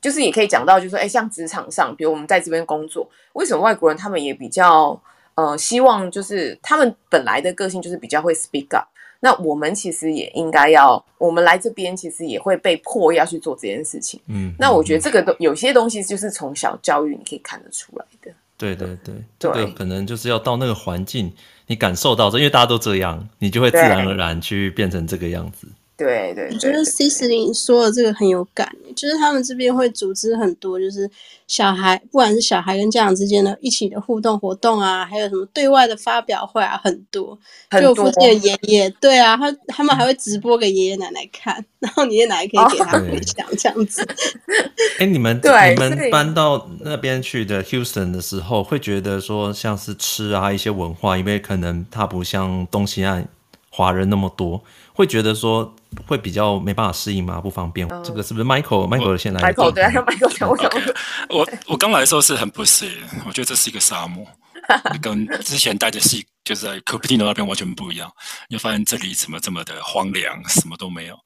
[0.00, 5.00] 就是也可以讲到，就是说，哎，像职场上，比如我们在这边工作，为什么外国人他们也比较，
[5.34, 8.86] 呃，希望就是他们本来的个性就是比较会 speak up。
[9.20, 14.20] 那我们其实也应该要，我们来这边其实也会被迫要去做这件事情。
[14.28, 18.30] 嗯，那我觉得这个都有些东西就是从小教育你可以看得出来的。
[18.56, 18.96] 对对。
[19.04, 21.32] 对，这个可能就是要到那个环境，
[21.66, 25.68] 你感受到这，因为大家都这样，你就会自然而然去变成这个样子。
[25.96, 31.10] 对对，我觉得 Cicely 说的这个很有感，就是他们这边会组织很多，就是
[31.46, 37.38] 小孩，不管是小孩跟家长之间的一起的互动活动啊，还有什么对外的发表会啊，很多。
[37.80, 44.06] 就附近的爷爷，对啊，他他们还会直播给爷爷奶奶看，然后爷爷奶奶可以给他分享这样子。
[45.00, 53.26] 哎，你们 对你们搬到那边去的 Houston 的时候，会觉得说像是吃啊一些文化，因为可能它不像东西岸
[53.70, 54.62] 华人那么多。
[54.92, 55.74] 会觉得说
[56.06, 57.40] 会比较没办法适应吗？
[57.40, 57.86] 不方便。
[57.88, 59.40] 嗯、这个是不是 Michael？Michael 先来。
[59.40, 64.26] Michael 对啊，Michael 讲我.我我刚来的时候是很不适应，我觉得这是一个沙漠，
[65.00, 68.10] 跟之前待的是就是在 Cupertino 那边完全不一样。
[68.48, 71.16] 你发现这里怎么这么的荒凉，什么都没有。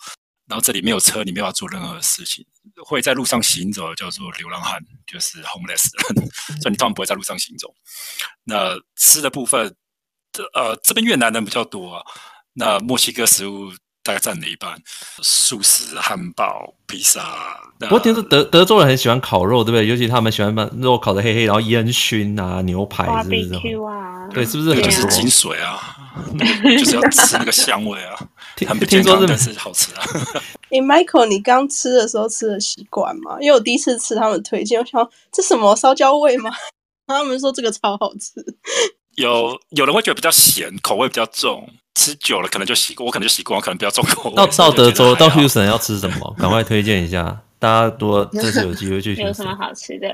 [0.47, 2.45] 然后这里没有车，你没法做任何事情。
[2.85, 5.89] 会在路上行走叫做流浪汉，就是 homeless，
[6.61, 7.73] 所以你当然不会在路上行走。
[8.45, 9.73] 那吃的部分，
[10.33, 12.03] 这呃这边越南人比较多啊。
[12.55, 13.71] 那墨西哥食物
[14.11, 14.77] 大概占了一半，
[15.23, 17.23] 素食、汉堡、披萨。
[17.79, 19.87] 不过听说德德州人很喜欢烤肉，对不对？
[19.87, 24.83] 尤其他们喜欢把肉烤的黑黑，然后烟熏啊，牛排是不是？BBQ 啊，对，是不是？
[24.83, 25.97] 就是精髓啊，
[26.77, 28.19] 就是要吃那个香味啊。
[28.67, 30.03] 很不健康，但是好吃啊。
[30.71, 33.37] 哎，Michael，你刚吃的时候吃的习惯吗？
[33.41, 36.51] 因为我第一次吃他们推荐，我想这什么烧焦味吗？
[37.07, 38.45] 他们说这个超好吃。
[39.17, 44.37] 有有人会觉得比较咸，口味比较重，吃久了可能就习惯，我可能就习惯，可能比较重口味。
[44.37, 46.37] 到到德州到 Houston 要吃什么？
[46.39, 49.15] 赶快推荐一下，大家多这次有机会去。
[49.21, 50.09] 有什么好吃的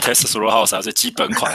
[0.00, 1.54] ？Texas Roadhouse 是基本款，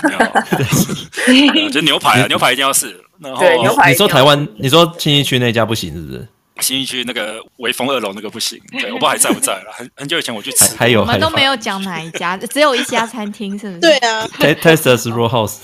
[1.25, 3.03] 对，就牛排啊，牛排一定要试。
[3.19, 3.91] 然后对，牛排。
[3.91, 6.27] 你说台湾，你说新义区那家不行是不是？
[6.59, 9.71] 新义区那个微风二楼那个不行，对，我不知道还在不在了。
[9.73, 13.79] 很很久以前我去吃，还有我们都没有讲哪一家，只有一家餐厅是不是？
[13.79, 15.57] 对啊，Texas Roadhouse。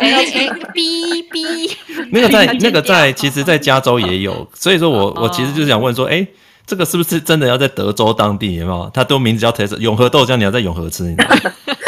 [0.00, 1.76] 哎哎，B B，
[2.10, 4.48] 那个在那个在， 其实，在加州也有。
[4.54, 6.26] 所以说我我其实就是想问说，哎，
[6.66, 8.54] 这个是不是真的要在德州当地？
[8.56, 8.90] 有没有？
[8.94, 11.40] 它都名字叫 Texas 永和豆浆，你要在永和吃，你知道吗？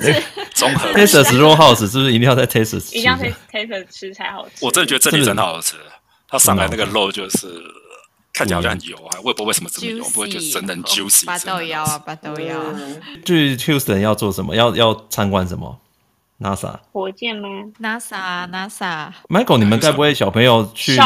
[0.54, 2.96] 综合 Texas Roadhouse 是不是一定要在 Texas 吃？
[2.98, 4.64] 一定要在 Texas 吃才好吃。
[4.64, 5.74] 我真的觉得这里真的好好吃。
[6.28, 7.48] 它上来那个肉就是
[8.32, 11.24] 看起来好像很油啊，我也不知道为什么这么油，不会觉得真的很 juicy。
[11.24, 12.56] 八豆腰啊，八豆腰。
[13.24, 14.54] 去 Houston 要做什么？
[14.54, 15.76] 要要参观什么
[16.40, 17.48] ？NASA 火箭吗
[17.80, 19.12] ？NASA NASA。
[19.28, 20.96] Michael，你们该不会小朋友去去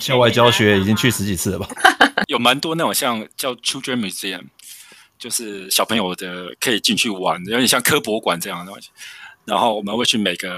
[0.00, 1.68] 校外教学已经去十几次了吧？
[2.28, 4.46] 有蛮多那种像叫 Children Museum，
[5.18, 8.90] 就是小朋友的可以进去玩，有点像科博馆这样的东西。
[9.44, 10.50] 然后我们会去每个。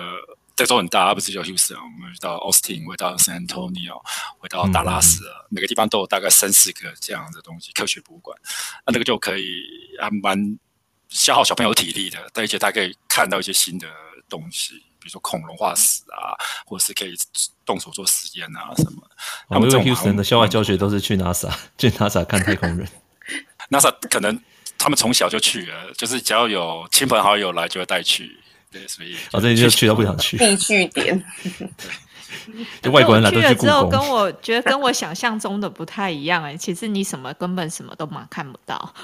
[0.54, 1.80] 德州很大，不是叫休斯啊。
[1.82, 3.98] 我们到 Austin，，回到 San Antonio，
[4.38, 8.38] 回到达拉斯，嗯、每个地方都有大概三四个这样的东西，科学博物馆。
[8.86, 9.62] 那那个就可以
[9.98, 10.58] 还蛮
[11.08, 13.88] 消耗小朋友体力的，而且他可以看到一些新的
[14.32, 16.32] 东西，比如说恐龙化石啊，
[16.64, 17.14] 或者是可以
[17.66, 19.02] 动手做实验啊什么。
[19.50, 22.88] 他们这种休斯的校外教学都是去 NASA，去 NASA 看太空人。
[23.68, 24.40] NASA 可能
[24.78, 28.40] 他们从小就去了，就是只要有亲朋好友来，就会带去。
[28.70, 30.38] 对，所以我这里就去到不想去。
[30.38, 31.22] 必去点。
[32.80, 33.66] 就外国人来都去故宫。
[33.66, 36.56] 去了之后，跟我觉得跟我想象中的不太一样哎。
[36.56, 38.94] 其实你什么根本什么都嘛看不到。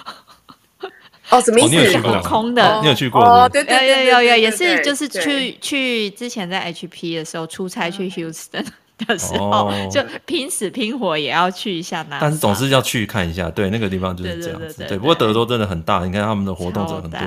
[1.31, 1.99] 哦，什么意思？
[1.99, 2.81] 航空的。
[2.83, 3.23] 你有去过？
[3.23, 8.67] 哦，对对对有有有，也是就是去去之前在 HP 的时候出差去 Houston
[9.07, 12.19] 的时候，就拼死拼活也要去一下那。
[12.19, 14.85] 但是总是要去看一下，对那个地方就是这样子。
[14.89, 17.21] 对，不过德州真的很大，你看他们的活动者很多。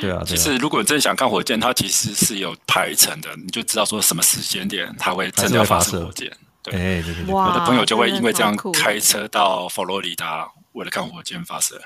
[0.00, 6.30] 对啊，其实如果你真的想看火箭，它其实是有排程的，你就知道说什么时间点它会真的要发射火箭。
[6.62, 11.80] 对，对对对，我的朋友就会因为这样开车到佛罗里达，为了看火箭发射。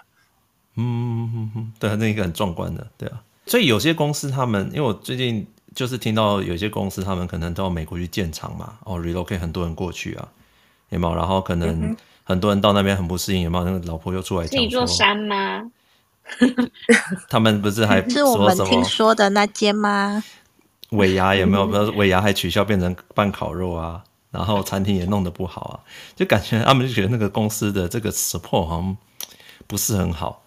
[0.77, 3.20] 嗯嗯嗯，对，那个很壮观的，对啊。
[3.47, 10.29] 所以有些公司他们，因为我最近就是听到有些公司他们可能到美国去建厂嘛，哦，relocate 很多人过去啊，
[10.91, 11.14] 有没有？
[11.14, 13.64] 然后可能很多人到那边很不适应，有没有？
[13.64, 15.70] 那个老婆又出来讲说，是一座山吗？
[17.29, 20.23] 他们不是还是我们听说的那间吗？
[20.91, 21.66] 尾牙有没有？
[21.93, 25.75] 尾牙还取消变成办烤肉啊，然后餐厅也弄得不好啊，
[26.14, 28.97] 就感觉他们就觉得那个公司的这个 support 好像
[29.66, 30.41] 不是很好，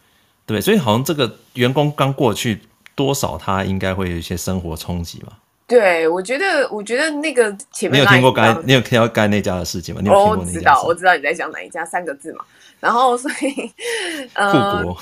[0.46, 2.62] 对，所以好像这个员工刚过去，
[2.94, 5.34] 多少他应该会有一些生活冲击嘛。
[5.68, 10.02] 对，我觉得，我觉得那个前面你有听过该你有听到该那家的事情吗？
[10.02, 10.50] 你有听过那家？
[10.52, 12.46] 我知道，我知道你在讲哪一家，三个字嘛。
[12.80, 13.72] 然后所以
[14.34, 14.84] 呃。
[14.84, 14.98] 国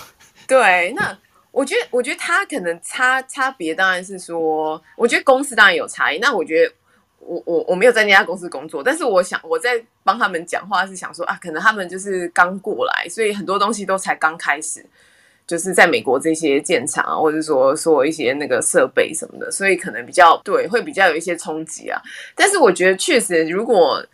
[0.46, 1.18] 对，那
[1.52, 6.20] 我觉得，我觉得他可能差差别当然是说，我觉得公司当然有差异。
[6.20, 6.74] 那我觉得
[7.20, 14.86] 我我我没有在那家公司工作，但是我想我在帮他们讲话是想说啊，可能他们就是刚过来，所以很多东西都才刚开始，
[15.46, 22.02] 就是在美国这些建厂啊，或者说说一些那个设备什么的，所以可能比较对，会比较有一些冲击啊。
[22.36, 24.06] 但是我觉得确实，如果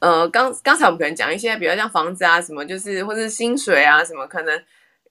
[0.00, 4.62] 呃刚刚才我们可能讲一些比较像房子啊什么，就是或者是薪水啊什么可能。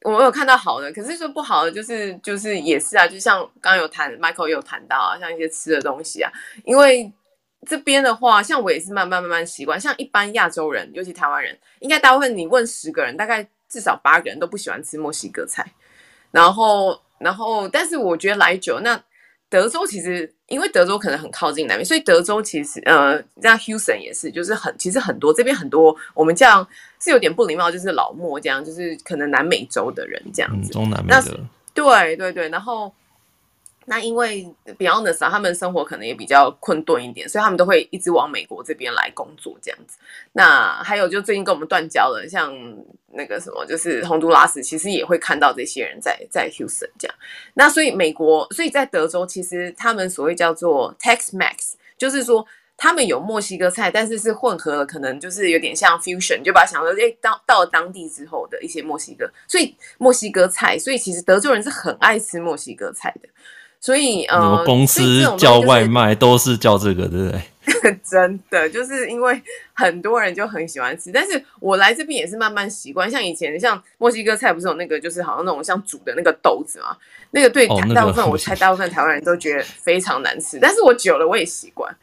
[0.06, 6.30] 我有看到好的，可是说不好的就是就是也是啊，就像刚刚有谈，Michael 也有谈到啊，像一些吃的东西啊，
[6.66, 7.10] 因为
[7.66, 15.66] 这边的话，像我也是慢慢慢慢习惯，像一般亚洲人，尤其台湾人，应该大部分你问十个人，大概至少八个人都不喜欢吃墨西哥菜，
[16.30, 19.02] 然后然后，但是我觉得来久那。
[19.50, 26.68] 德州其实，因为德州可能很靠近南边，所以德州其实，呃，像 Houston 也是，就是很，其实很多这边很多，我们这样
[27.00, 31.40] 是有点不礼貌，就是老墨这样，就是可能南美洲的人这样子，嗯、中南美的，
[31.76, 32.92] 对对对，然后。
[33.86, 39.98] 那因为 Beyonders 啊，他们生活可能也比较困顿一点，所以他们都会一直往美国这边来工作这样子。
[40.32, 42.54] 那还有就最近跟我们断交了，像
[43.12, 47.16] 那个什么，就是洪都拉斯，其实也会看到这些人在在 Houston 这样。
[47.54, 52.46] 那所以美国，所以在德州，其实他们所谓叫做 Tex-Mex，就是说
[52.78, 63.30] 他们有墨西哥菜，但是是混合了，可能就是有点像 fusion，就把想说，哎，到到了当地之后的一些墨西哥，所以墨西哥菜，所以其实德州人是很爱吃墨西哥菜的。
[63.84, 65.04] 所以，呃，公司
[65.38, 67.42] 叫外卖都是叫这个，对不对？
[68.02, 69.42] 真的，就是因为
[69.74, 73.12] 很多人就很喜欢吃，但是我来这边也是慢慢习惯。
[73.12, 76.96] 像以前，像墨西哥菜不是有那个，就是好像那种像煮的那个豆子嘛，
[77.32, 81.94] 那个对大部分我猜大部分台湾人都觉得非常难吃，但是我久了我也习惯。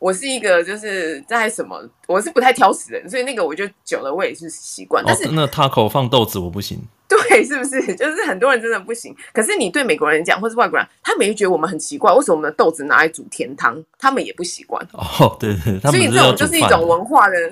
[0.00, 5.04] 我是一个就是在什么，我是不太挑食的人，所以那个我就久了我也是习惯。
[5.06, 6.82] 但是、哦、那 taco 放豆子我不行。
[7.30, 7.80] 对，是不是？
[7.96, 9.16] 就是很多人真的不行。
[9.32, 14.86] 可是你对美国人讲，或是外国人，他们也觉得我们很奇怪，为什么我们的豆子拿来煮甜汤，他们也不习惯。
[14.92, 17.50] 哦，对对，所以这种就是一种文化的，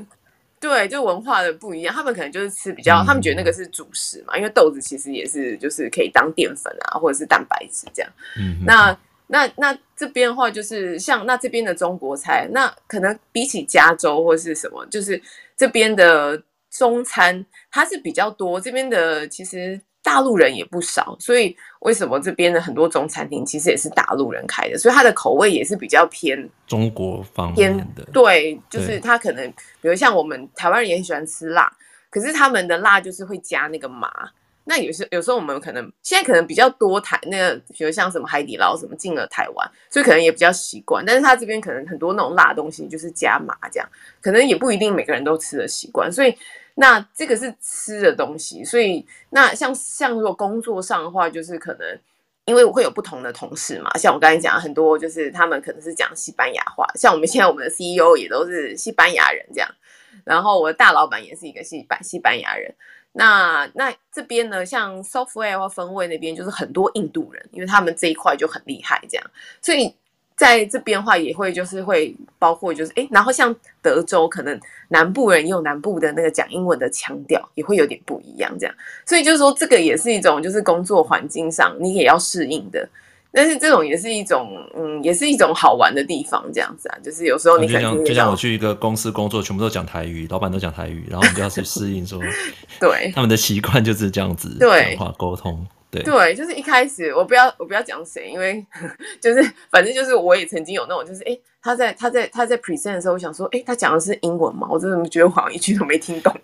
[0.60, 1.94] 对，就文化的不一样。
[1.94, 8.12] 他们可能就是吃比较，嗯、他们觉得那个是主食嘛，因为豆子其实也是就是可以当淀粉啊，或者是蛋白质这样。
[8.38, 8.94] 嗯，那
[9.28, 15.18] 那那这边的话，就是像那这边的中国菜，那可能比起加州或是什么，就是
[15.56, 16.42] 这边的。
[16.70, 28.04] 中餐它是比较多，这边的其实大陆人也不少，所以为什么这边的很多中餐厅其实也是大陆人开的，所以它的口味也是比较偏中国方面的。
[28.12, 29.50] 对，就是它可能
[29.80, 31.72] 比如像我们台湾人也很喜欢吃辣，
[32.10, 34.30] 可是他们的辣就是会加那个麻。
[34.66, 41.04] 那有时有时候我们可能现在可能比较多台那个，比如像什么海底捞什么进了台湾，所以可能也比较习惯。
[41.06, 43.88] 但是他这边可能很多那种辣东西就是加麻这样，
[44.20, 46.36] 可能也不一定每个人都吃得习惯，所以。
[46.78, 51.98] 那这个是吃的东西，所以那像像如果工作上的话，就是可能
[52.44, 59.70] 因为我会有不同的同事嘛，像我刚才讲很多，就是他们可能是讲西班牙话，像我们现在我们的 CEO 也都是西班牙人这样，
[60.24, 62.74] 然后我的大老板也是一个西班西班牙人。
[63.12, 69.94] 那那这边呢，像 software 或分位那边就是很多印度人，因为他们这一块就很厉害这样，所以。
[70.36, 78.76] 在这边的话，也会就是会包括就是哎，然后像德州，可能南部人也有南部的那个讲英文的腔调，也会有点不一样这样。
[79.06, 82.86] 所以就是说，这个也是一种就是工作环境上你也要适应的。
[83.36, 86.96] 但是这种也是一种嗯，也是一种好玩的地方这样子啊。
[87.04, 92.18] 就是有时候你就像就像我去一个公司工作，全部都讲台语，老板都讲台语，然后你就要去适应说，
[92.80, 95.66] 对，他们的习惯就是这样子对话沟通。
[96.02, 98.64] 对，对，就是一开始我不要我不要讲谁，因为
[99.20, 106.34] 就是反正就是我也曾经有那种就是哎，他在他在他在 present 的时候，我想说哎，他讲的是英文嘛，我真的觉得我好像一句都没听懂。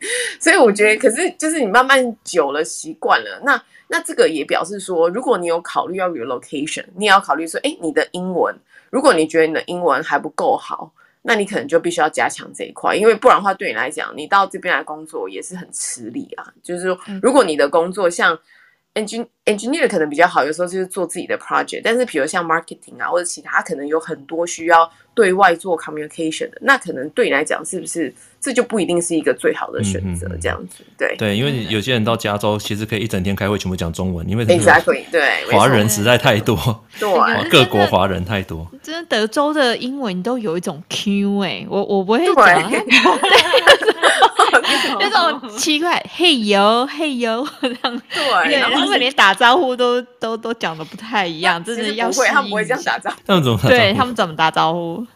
[0.40, 8.54] 所以我觉得，可是就是你慢慢久了习惯了，那那这个也表示说，如果你有考虑要 relocation，你也要考虑说，哎，你的英文，
[8.90, 10.92] 如果你觉得你的英文还不够好，
[11.24, 16.52] 那你可能就必须要加强这一块，因为不然的话，对你来讲，你到这边来工作也是很吃力啊。
[16.62, 18.36] 就是说，如果你的工作像
[18.94, 30.28] Engin engineer 可能比较好，有时候就是做自己的 project，但是比如像 marketing 啊或者其他，可能有很多需要对外做 communication 的，那可能对你来讲是不是这就不一定是一个最好的选择？
[30.38, 31.16] 这样子，对。
[31.16, 37.08] 对，因为有些人到加州其实可以一整天开会，全部讲中文，因为 exactly 对华人实在太多，对。
[37.48, 42.70] 各国华人太多，真的德州的英文都有一种 Q 哎、欸，我我不会讲。
[44.60, 53.16] 对 那种奇怪，嘿呦嘿呦 这样，对，然后他们连打招呼都都都讲的不太一样，真的要不会，他们不会这样打招呼。
[53.26, 53.58] 他们怎么？
[53.68, 55.06] 对他们怎么打招呼？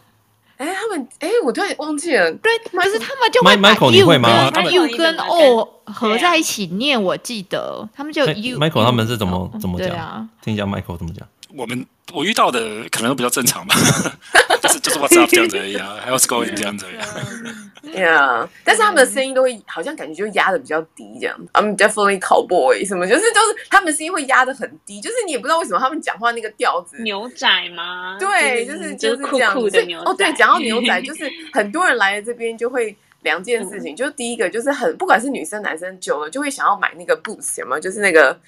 [0.57, 2.31] 哎，他们哎，我突然忘记了。
[2.33, 4.07] 对，可是他们就会把 you
[4.51, 8.57] 跟 you 跟 o 合在一起念，我记得他们就 you。
[8.57, 10.27] Michael 他们是怎么怎么讲？
[10.41, 11.27] 听一下 Michael 怎么讲。
[11.55, 12.59] 我们我遇到的
[12.89, 13.75] 可能都比较正常吧，
[14.61, 17.66] 就是就是 What's up 这样子而已啊，还有 What's going 这样子而已。
[17.95, 21.39] Yeah，但是他们的声音都会好像感觉就压的比较低这样。
[21.53, 27.01] I'm definitely cowboy 什么，就是就是他们声音会压的很低，就是你也不知道为什么他们讲话那个调子。
[27.01, 28.17] 牛仔吗？
[28.19, 29.81] 对，就是就是这样子。
[30.05, 37.79] 哦，对，讲到牛仔， 就是很多人来了这边就会两件事情，就第一个就是很不管是女生男生久了就会想要买那个 boots 有没有？
[37.79, 38.39] 就是那个。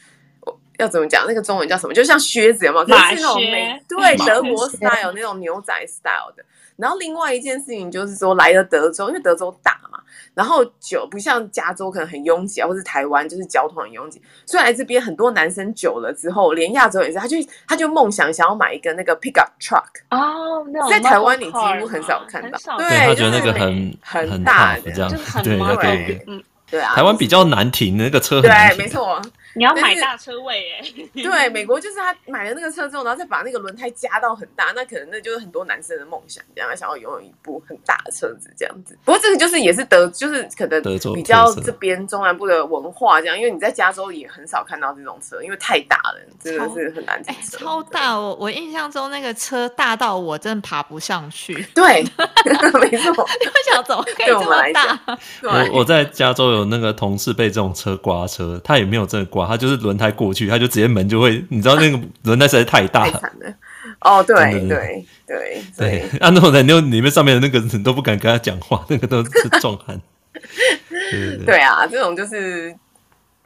[0.78, 1.26] 要怎么讲？
[1.28, 1.94] 那个中文叫什么？
[1.94, 2.86] 就像靴子有没有？
[2.86, 6.44] 可是是那种美对德国 style 那种牛仔 style 的。
[6.78, 10.00] 然后另外一件事情就是说，来了德州，因为德州大嘛，
[10.34, 14.22] 然后酒不像加州可能很拥挤啊，或是台湾就是交通很拥挤。
[14.46, 17.36] 所以来这边很多男生久了之后，连亚洲也是，他就
[17.68, 25.12] 他就梦想想要买一个那个 pickup truck 哦，在台湾你几乎很少看到，对，他觉得那个很很大的这样，
[25.44, 26.42] 对对对，嗯，
[26.72, 29.22] 对啊，台湾比较难停那个车，对，没错。
[29.56, 30.82] 你要买大车位哎，
[31.14, 38.98] 对，美国就是他买了那个车之后，然后再把那个轮胎加到很大，那可能那就是很多男生的梦想，这样想要拥有一部很大的车子这样子。
[39.04, 40.82] 不过这个就是也是德，就是可能
[41.14, 47.58] 比较这边中南部的文化这样，因为你在加州也很少看到这种车，因为太大了，真的是很难停车。
[47.58, 51.54] 超大，我我印象中那个车大到我真的爬不上去。
[51.74, 52.04] 对，
[52.82, 53.28] 没错。
[53.40, 55.00] 你会想怎么可以这么大？
[55.42, 59.39] 我我在加州有那个同事被这种车刮车，他也没有真的刮。
[59.48, 63.22] 他就是轮胎过去，他就直接门就会，你知道那个 轮胎实在太大了。
[64.02, 70.00] 哦，对对对 对对，啊，那种人，就里面上面的那个人都不敢跟他讲话，那个都是壮汉。
[70.90, 72.74] 对对对，对啊，这种就是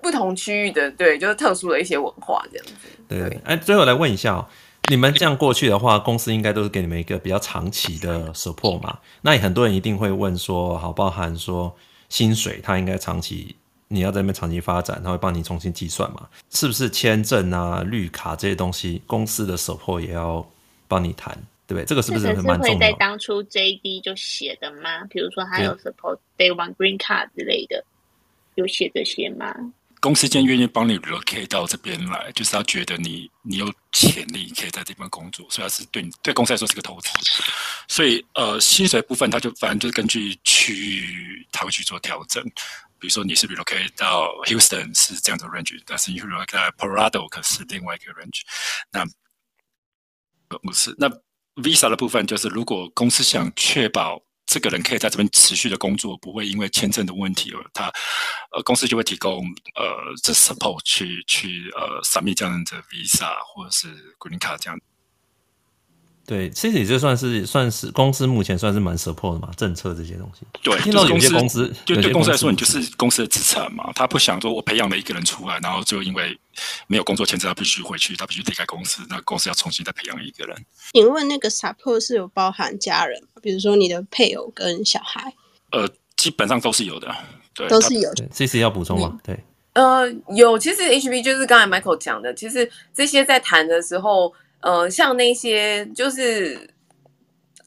[0.02, 2.74] 不同区域的，对，就是特殊的一些文化这样子。
[3.08, 4.46] 对对，哎，最后来问一下哦，
[4.90, 9.00] 你们这样过去的话，公司应该都是给你们一个比较长期的 support 嘛？
[9.22, 11.76] 那很多人一定会问说，好，包含说
[12.10, 13.56] 薪水，他应该长期。
[13.94, 16.28] 你要在那边长期发展，他会帮你重新计算嘛？
[16.50, 20.44] 是不是签证啊、绿卡这些东西，公司的 support 也要
[20.88, 21.32] 帮你谈，
[21.68, 21.86] 对不对？
[21.86, 22.74] 这个是不是很蛮重要？
[22.74, 25.04] 会在当初 JD 就写的吗？
[25.12, 27.86] 比如说他有 support Day One Green Card 之类的，
[28.56, 29.54] 有写这些吗？
[30.00, 37.10] 公司既然愿意帮你 relocate 到这边来，就是他觉得你你有潜力可以在这边工作，所以他是对你对公司来说是个投资。
[37.88, 42.44] 所以呃，薪水部分他就反正就是根据区域他会去做调整。
[43.04, 48.44] 比如说你是 relocate 到 Houston 是这样的 range，但是你 relocate 到 Prado 可是另外一个 range。
[48.94, 49.06] 那
[50.60, 51.10] 不是那
[51.62, 57.92] visa 的部分，就是如果公司想确保这个人可以在这边持续的工作，不会因为签证的问题而他
[58.56, 59.44] 呃公司就会提供
[59.76, 64.80] 呃这 support 去去呃 submit 这样的 visa 或者是 green card 这样。
[66.26, 70.46] 对，其实这算是算是公司目前算是蛮 support 的嘛，政策这些东西。
[70.62, 73.92] 对，听到有些公司，就对公司来说，你就是公司的资产嘛。
[73.94, 76.40] 他不想说我培养了一个人出来，然后就因为
[76.88, 80.56] 没有工作签证，他必须回去，他必须离开公司，那公司要重新再培养一个人。
[80.94, 85.34] 请问那个 support 是有包含家人，比如说你的配偶跟小孩？
[85.72, 87.14] 呃，基本上都是有的，
[87.54, 88.26] 对，都是有的。
[88.34, 89.10] 这次要补充吗？
[89.12, 89.44] 嗯、对，
[89.74, 90.58] 呃，有。
[90.58, 94.34] 其实 HB 就是刚才 Michael 讲的，其实这些在谈的时候。
[94.64, 96.70] 呃，像那些就是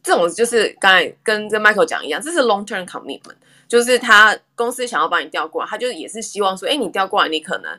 [0.02, 3.36] 这种，就是刚才跟跟 Michael 讲一样，这是 long term commitment，
[3.68, 7.70] 就是他公司想要把你调过来，他就也是希望说，哎，你调过来，你可能，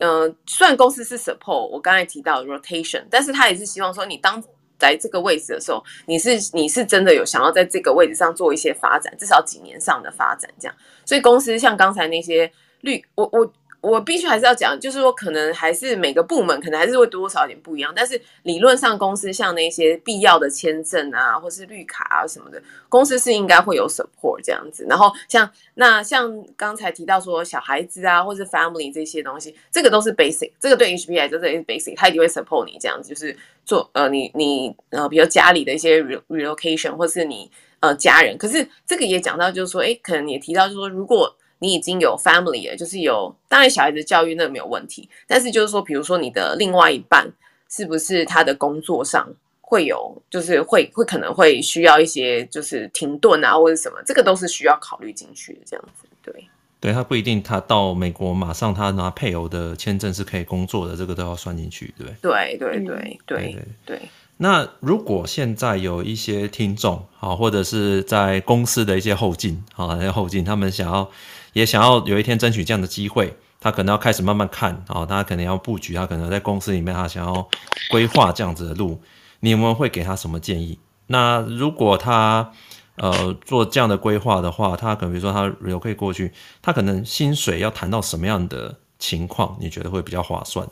[0.00, 4.42] 嗯、呃，虽然公司是 support 我刚才提到 rotation，但是他也是希望说，你当
[4.76, 12.50] 在这个位置的时候，你是你是真的有想要在这个位置上做一些发展，至少几年上的发展这样，所以公司像刚才那些
[12.80, 13.52] 绿，我我。
[13.88, 24.84] 我必须还是要讲，就是说，可能还是每个部门可能还是会多少少点不一样，但是理论上，公司像那些必要的签证啊，或是绿卡啊什么的，公司是应该会有 support 这样子。
[24.88, 37.48] 然后像那像刚才提到说小孩子啊，或是 family 这些东西，这个都是 basic，这个对 HP 来说这也是 basic，他一定会 support 你这样子，就是做呃你你呃比如家里的一些 relocation 或是你
[37.80, 38.36] 呃家人。
[38.36, 41.36] 可是这个也讲到，就是说，哎，可能也提到，就是说如果。
[41.58, 47.32] 你已经有 family 了，就是有，当然小孩子教育那没有问题，但是就是说，比如说你的另外一半
[47.70, 49.26] 是不是他的工作上
[49.62, 56.48] 会有，就是会会可能会需要一些就是停顿啊或者什么，这个都是需要考虑进去的，这样子，对，
[56.78, 63.66] 对他不一定他到美国马上他拿配偶的签证是可以工作的，这个都要算进去，对，对对对对对对。
[63.86, 64.00] 对
[64.38, 71.10] 那如果现在有一些听众啊，或者是在公司的一些后进啊，那些后进他们想要。
[71.56, 77.48] 也想要有一天争取这样的机会，他可能要开始慢慢看啊，他可能要布局，他可能在公司里面，他想要
[77.88, 79.00] 规划这样子的路，
[79.40, 80.78] 你们会给他什么建议？
[81.06, 82.52] 那如果他
[82.96, 86.30] 呃做这样的规划的话，他可能比如说他 relocate 过去，
[86.60, 90.68] 他可能薪水要谈到什么样的情况，你觉得会比较划算？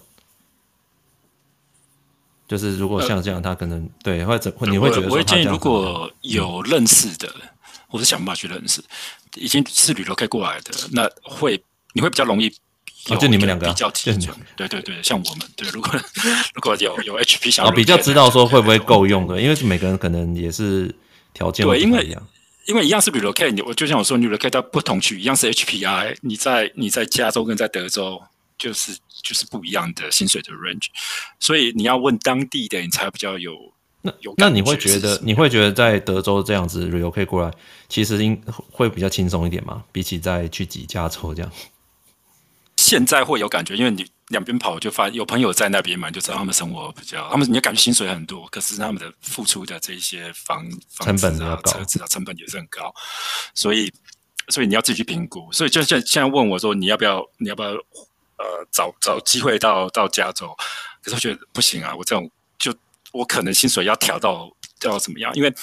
[2.46, 7.26] 就是如果像这样，他可能、对或者你会觉得，我会建议如果有认识的，
[7.88, 8.84] 或者想办法去认识。
[9.34, 11.62] 已经是 relocate 过来的，那会
[11.92, 12.48] 你会比较容易，
[13.04, 15.90] 就你们两个比较清楚，对对对，像我们对，如果
[16.54, 20.94] 如果有有 HP 想要比较知道说会不会够用的，因为每个人可能也是
[21.32, 22.18] 条件不一样，对，因为
[22.66, 28.22] 因为一样是 relocate，我就像我说，你 relocate 到不同区，一样是 HPI，你在你在加州跟在德州
[28.56, 30.86] 就是就是不一样的薪水的 range，
[31.38, 33.73] 所以你要问当地的，你才比较有。
[34.06, 37.50] 那那你会觉得你会觉得在德州这样子 relocate 过来，
[37.88, 38.38] 其实应
[38.70, 39.82] 会比较轻松一点吗？
[39.92, 41.50] 比起在去挤加州这样，
[42.76, 52.94] 现在会有感觉，因为你两边跑就发现有朋友在那边嘛，就知道他们生活比较，他们你感觉薪水很多，可是他们的付出的这些房房子啊、成本高车子啊，成本也是很高，
[53.54, 53.90] 所以
[54.48, 55.50] 所以你要自己去评估。
[55.50, 60.54] 所以就现现在问我说，你要不要你要不要呃找找机会到到加州？
[61.02, 62.30] 可是我觉得不行啊，我这种。
[63.14, 64.50] 我可能薪水要调到
[64.82, 65.32] 要怎么样？
[65.34, 65.54] 因为，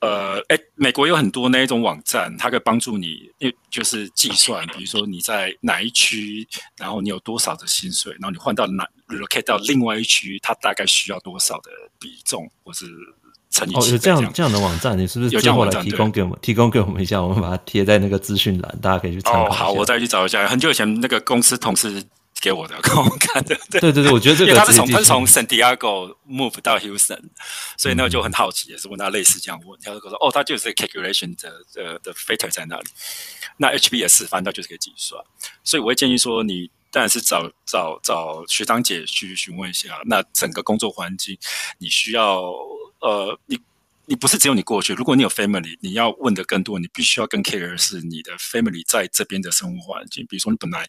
[0.00, 3.30] 呃，哎，美国有很多那一种网站，它可以帮助你，
[3.70, 6.46] 就是计算，比如说你在哪一区，
[6.76, 12.86] 然后你有多少的薪水，然后你换到哪，relocate 到另外一区，它大概需要多少的比重，或是
[13.50, 13.78] 乘以几。
[13.78, 16.38] 哦，有这样这样的网站，你是不是之后来提供给我们？
[16.42, 19.48] 提供给我们一下，我们把它贴在那个资讯栏，大家可以去参考。
[19.48, 20.46] 哦，好，我再去找一下。
[20.46, 22.04] 很久以前那个公司同事。
[22.40, 23.54] 给我的，给我看的。
[23.70, 27.22] 对对对，我觉得这个他是从他是从 San Diego move 到 Houston，
[27.76, 32.86] 所以呢就很好奇，也是问他类似这样问，他就说哦，他就是 calculation 的的的 factor 在那里。
[33.58, 35.22] 那 HB 也是，反正就是可以计算。
[35.62, 40.00] 所以我会建议说，你当然是找找找学长姐去询问一下。
[40.06, 41.38] 那整个工作环境，
[41.78, 42.40] 你需要
[43.00, 43.60] 呃你。
[44.06, 50.26] 你不是只有你过去，如果你有 family，你要问的更多，你必须要更 care 是你的 family 在这边的生活环境。
[50.28, 50.84] 比如说你本来，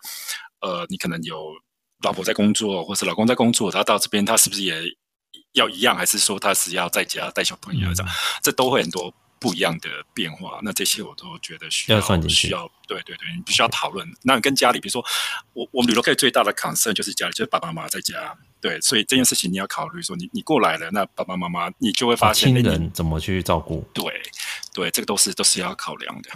[0.62, 1.52] 呃，你可能有
[2.04, 4.82] 老婆在工作，或是老公在工作，他到这边他是不是也
[5.54, 8.12] 要一样，还是说他是要在家带小朋友这样？
[8.12, 10.60] 嗯、这都会很多不一样的变化。
[10.64, 14.08] 那这些我都觉得需要，需要，对对对，你必须要讨论。
[14.24, 15.04] 那跟家里，比如说
[15.54, 18.38] 我我们 relocate 最大的 concern 就是家里，就是爸爸妈妈在家。
[18.62, 23.84] 对，所以这件事情你要考虑说你，你你过来了，那爸爸妈妈你就会发现亲人怎么去照顾？
[23.92, 24.04] 对，
[24.72, 26.30] 对，这个都是都是要考量的。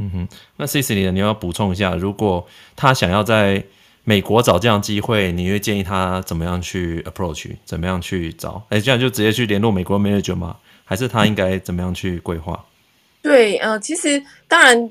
[0.00, 1.12] 嗯哼，那 c i c i l y？
[1.12, 3.62] 你要补充一下，如果他想要在
[4.04, 8.62] 美国找这样机会，你会建议他怎么样去 approach，怎么样去找？
[8.70, 10.56] 哎，这样就直接去联络美国 manager 吗？
[10.84, 12.64] 还是他应该怎么样去规划？
[13.22, 14.90] 对，呃，其实当然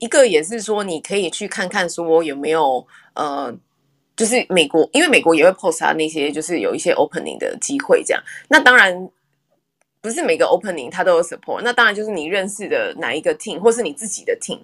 [0.00, 3.56] 一个也是说，你可以去看看说有没有呃。
[4.18, 8.20] 就是美国，因为美国也会 post 他那些，就是有一些 opening 的机会这样。
[8.48, 8.92] 那当然
[10.00, 11.60] 不是每个 opening 他都有 support。
[11.62, 14.58] 那当然就是你认识的哪一个 team，或是你自己的 team。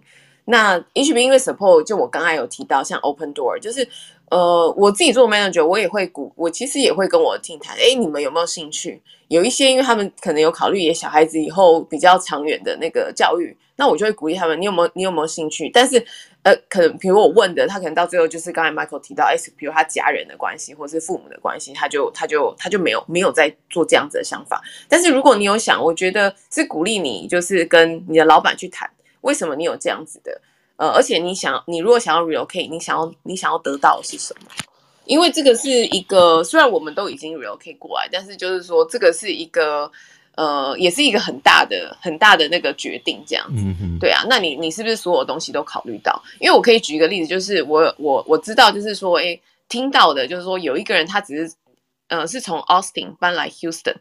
[0.46, 3.88] 那 HP 因为 support，就我刚才有提到，像 open door，就是
[4.30, 9.00] 呃，我自己做 manager，我也会鼓，我其实也会跟我 team 谈，哎，你们有没有兴趣？
[9.28, 15.70] 有一些，因为他们可能有考虑，也小孩子以后比较长远的那个教育，那我就会鼓励他们，你有没有，你有没有兴趣？
[15.72, 16.04] 但是。
[16.44, 24.62] 呃，可能比如我问的，他可能到最后就是刚才 Michael 提到，哎，比如他家人的关系，或是父母的关系，他就他就他就没有没有在做这样子的想法。
[24.86, 28.90] 但是如果你有想，我觉得是鼓励你，就是跟你的老板去谈，
[29.22, 30.38] 为什么你有这样子的，
[30.76, 34.46] 呃，而且你想，你如果想要 relocate，你想要你想要得到的是什么？
[35.06, 39.90] 因为这个是一个，虽然我们都已经 relocate 过来，但是就是说这个是一个。
[40.36, 44.24] 呃，也是一个很大的、很大的那个决定，这样子，嗯、对啊。
[44.28, 46.20] 那你你是不是所有东西都考虑到？
[46.40, 51.54] 因为我可以举一个例子，就是我我我知道，就是说，诶，听到的，就是说有一个人他只是，
[52.08, 53.94] 呃，是从 Austin 搬来 Houston，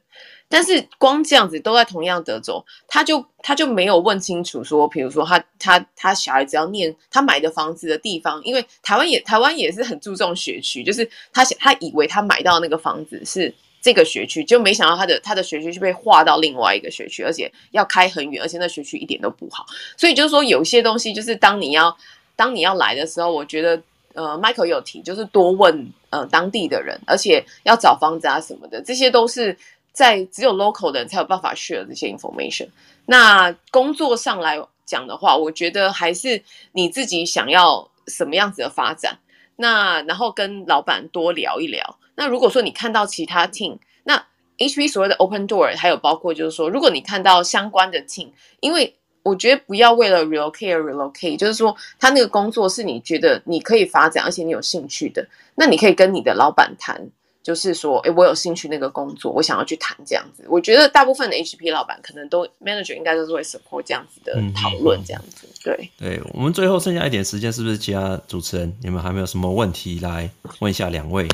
[0.50, 13.54] 但是光这样子都在同样德州，他就他就没有问清楚说，比如说他他他小孩子要念他买的房子的地方，因为台湾也台湾也是很注重学区，就是他他以为他买到那个房子是。
[13.84, 19.66] 这个学区就没想到他的他的学区是被划到另外一个学区，而且要开很远，而且那学区一点都不好。
[19.98, 21.96] 所以就是说，有些东西就是当你要
[22.38, 29.58] 当你要来的时候，我觉得呃，Michael 有提，就是多问呃当地的人，而且要找房子啊什么的，这些都是
[29.92, 32.70] 在只有 local 的人才有办法 share 这些 information。
[33.06, 39.20] 那工作上来讲的话，我觉得还是你自己想要什么样子的发展，
[39.58, 41.98] 那然后跟老板多聊一聊。
[42.16, 44.26] 那如果说你看到其他 team，那
[44.57, 57.09] HP 所谓的 open door 还有包括就是说，如果你看到相关的 team，因为我觉得不要为了 relocate relocate，就是说他那个工作是你觉得你可以发展，而且你有兴趣的，那你可以跟你的老板谈。
[57.43, 60.45] 就是说，哎，我有兴趣那个工作，我想要去谈这样子。
[60.47, 65.45] 我觉得大部分的 HP 老板可能都 manager 应该都是会 support 这样子的讨论，这样子。
[65.45, 71.28] 嗯、对，对我们最后剩下一点时间，是不是其他主持人你们还没有什么问题来问一下两位？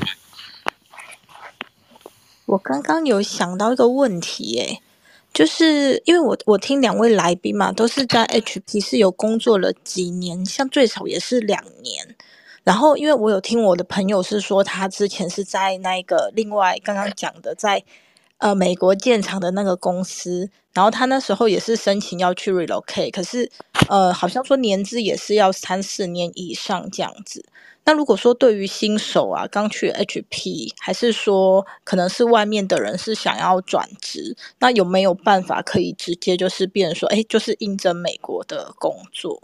[2.50, 4.80] 我刚刚有想到一个问题，哎，
[5.32, 12.16] 就是因为我我听两位来宾嘛，都是在 HP 是有工作了几年，像最少也是两年。
[12.64, 17.84] 然后，因为我有听我的朋友是说，他之前是在那个另外刚刚讲的在
[18.38, 23.48] 呃美国建厂的那个公司，然后他那时候也是申请要去 relocate，可是
[23.88, 27.44] 呃好像说年资也是要三四年以上这样子。
[27.84, 39.42] 那如果说对于新手啊，刚去 HP，还是说可能是外面的人是想要转职，那有没有办法可以直接就是变成说，哎，就是应征美国的工作？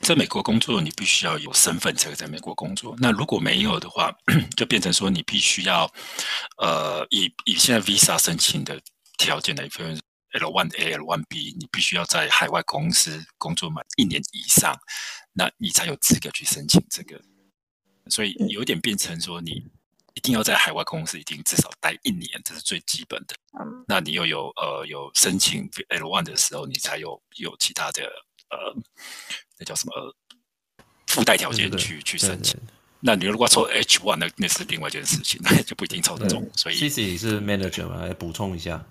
[0.00, 2.94] 在美国工作，你必须要有身份才可以在美国工作。
[2.98, 4.14] 那如果没有的话，
[4.54, 5.90] 就变成说你必须要，
[6.58, 8.78] 呃，以以现在 Visa 申请的
[9.16, 9.98] 条件来分
[10.34, 14.74] ，L1A、L1B，你必须要在海外公司工作满一年以上，
[15.32, 17.20] 那你才有资格去申请这个。
[18.10, 19.64] 所以有点变成说，你
[20.14, 23.34] 一定要在海外公司一定至少待一年，这是最基本的。
[23.88, 28.02] 那你又有呃有申请 L1 的时候，你才有有其他的
[28.50, 28.76] 呃。
[29.56, 30.14] 那叫什么
[31.06, 32.58] 附带条件去去申请？
[32.98, 36.50] 那你如果抽 H one，那那是另外一件事情，那就不一定抽得中。
[36.56, 38.84] 所以，Cicely 是 manager 嘛，来补充一下，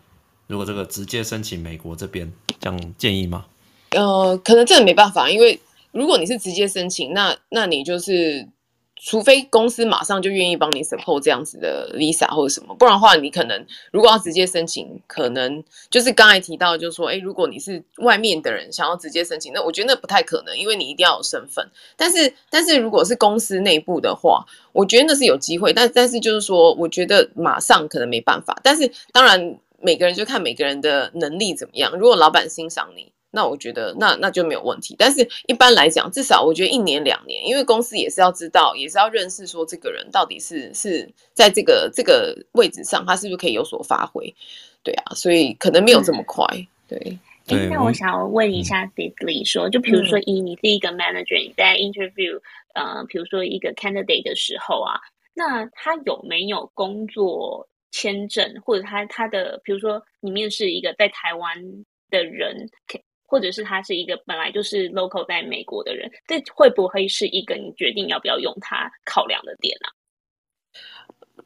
[0.48, 3.46] 如果这个直接申请美国这边，这样建议吗？
[3.92, 5.60] 呃，可能真的没办法，因为
[5.92, 8.48] 如果你是直接申请，那那你就是
[8.96, 21.70] 除非公司马上就愿意帮你 support 这样子的 visa 或者什么，不然的话，你可能如果要直接申请，可能就是刚才提到，就是说，哎，如果你是外面的人想要直接申请，那我觉得那不太可能，因为你一定要有身份。
[21.96, 25.72] 但是，但是如果是公司内部的话，我觉得那是有机会。
[25.74, 28.60] 但但是就是说，我觉得马上可能没办法。
[28.64, 31.92] 但是当然，每个人就看每个人的能力怎么样。
[31.98, 33.12] 如果老板欣赏你。
[33.36, 44.32] 那我觉得那那就没有问题，但是一般来讲，至少我觉得一年两年，因为公司也是要知道，也是要认识说这个人到底是是在这个这个位置上，他是不是可以有所发挥，
[44.84, 47.20] 对啊，所以可能没有这么快，嗯、对。
[47.48, 52.40] 哎，那我想要问一下 Diddley 说，就比如说以你是一个 manager，你在 interview，
[52.76, 55.02] 呃，比如说一个 candidate 的时候啊，
[55.34, 61.58] 那他有没有工作签证，或者他他的，比如说你面试一个在台湾
[62.10, 62.70] 的人。
[63.26, 69.90] 或者是他是一个本来就是 local 在美国的人，这会不会是一个你决定要不要用他考量的点呢、啊？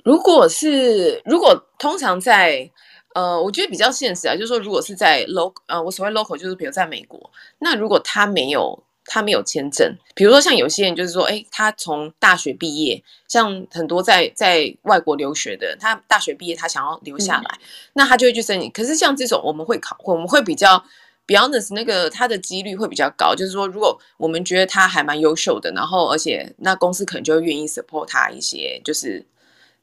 [0.03, 2.69] 如果是，如果通常在，
[3.15, 18.69] 呃，我觉得比较现实啊，就是说，如果是在 local，呃，我所谓 local 就是比如在美国，那如果他没有他没有签证，比如说像有些人就是说，哎，他从大学毕业，像很多在在外国留学的，他大学毕业他想要留下来，嗯、那他就会去申请。
[18.69, 20.83] 可是像这种我们会考，我们会比较。
[21.27, 29.25] Beyond 那个他的几率会比较高，就是说，如果我们觉得他还蛮优秀的，然后而且那公司可能就会愿意 support 他一些，就是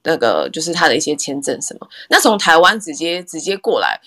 [0.04, 1.86] 那个就是他的一些签证什么。
[2.08, 4.00] 那从台湾直接直接过来，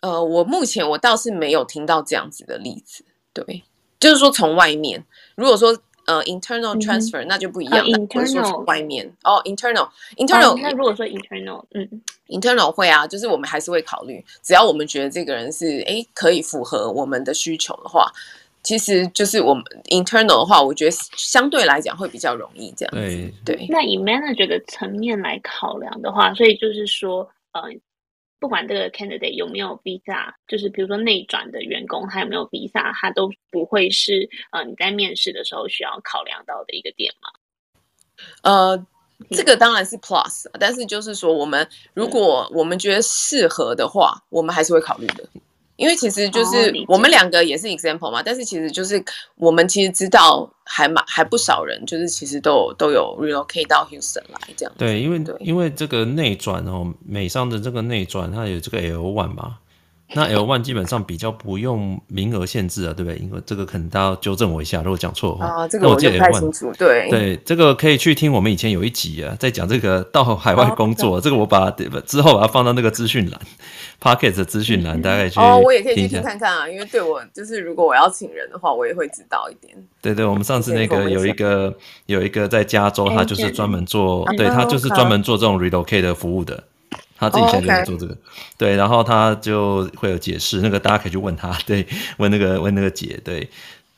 [0.00, 3.64] 呃，我目前我倒是没有听到这样子的例子，对，
[4.02, 5.02] 就是说从外面，
[5.36, 5.74] 如果说。
[6.04, 7.96] 呃，internal transfer、嗯、那就不一样了。
[7.96, 10.60] internal 外面哦，internal，internal。
[10.60, 11.88] 那如果说 internal，嗯
[12.26, 18.10] ，internal 会啊，就是我们还是会考虑，只要我们觉得这个人是诶可以符合我们的需求的话，
[18.64, 23.00] 其实就是我们 internal 的话，我觉得相对来讲会比较容易这样子。
[23.44, 23.66] 对对。
[23.70, 27.62] 那以 manager 的层面来考量的话，所以就是说，呃。
[28.42, 37.30] 不管这个 candidate 有没有 visa，就是比如说内转的员工，他有没有 visa，他都不会是呃你在面试的时候需要考量到的一个点吗？
[38.42, 38.86] 呃，
[39.30, 45.24] 这个当然是 plus，但是就是说，我们如果我们觉得适合的话，嗯、我们还是会考虑的。
[45.82, 49.04] 因为其实就是我们两个也是 example 嘛，但是其实就是
[49.34, 54.72] 我们其实知道还蛮还不少人，就是其实都有都有 relocate 到 Houston 来这样。
[54.78, 59.58] 对，因为因为这个内转哦，美商的这个内转，它有这个 L one 嘛。
[60.14, 63.18] 那 L one 基本上比较不用名额限制啊，对不对？
[63.18, 65.46] 因为这个可能大家要纠正我一下，如果讲错的话。
[65.46, 66.72] 啊，这个我记得不太清楚。
[66.78, 71.70] 对对，这个可以去听我们以前有一集啊，在讲这个到海外工作，哦、这个我把
[72.06, 73.40] 之后把它放到那个资讯栏，
[74.00, 79.74] Podcast 的资讯栏，大概去哦，我也可以去听看看啊，因为对我就是如果我要请人的话，我也会知道一点。
[80.00, 81.74] 对对，我们上次那个有一个
[82.06, 86.64] 有一个在加州，他就是专门做，对他就是专门做这种 relocate 的服务的。
[87.22, 88.22] 他自己现在就在做这个，oh.
[88.58, 91.86] 对，然后他就会有解释，那个大家可以去问他，对，
[92.18, 93.48] 问那个问那个姐，对。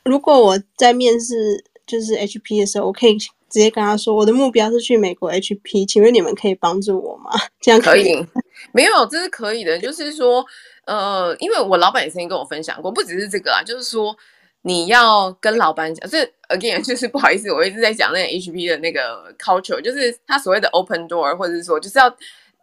[0.04, 7.30] 如果我在面试就是 HP 的时候，我可以直接跟他说，我的目标是去美国 HP，请问你们可以帮助我吗？
[7.62, 8.02] 这样可以？
[8.02, 8.26] 可以
[8.72, 10.44] 没有，这是可以的，就是说，
[10.84, 14.14] 呃，因为我老板也曾经跟我分享过，不只是这个啊，就是说
[14.60, 22.14] 你要跟老板讲，这 again 就是不好意思，我一直在讲那个 HP 的那个 culture，就是他所谓的 open door，或者是说就是要。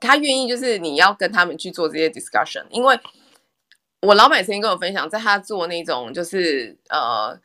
[0.01, 2.99] 他愿意，就是你要跟他们去做这些 discussion，因为
[4.01, 7.39] 我老板曾经跟我分享，在他做那种就是呃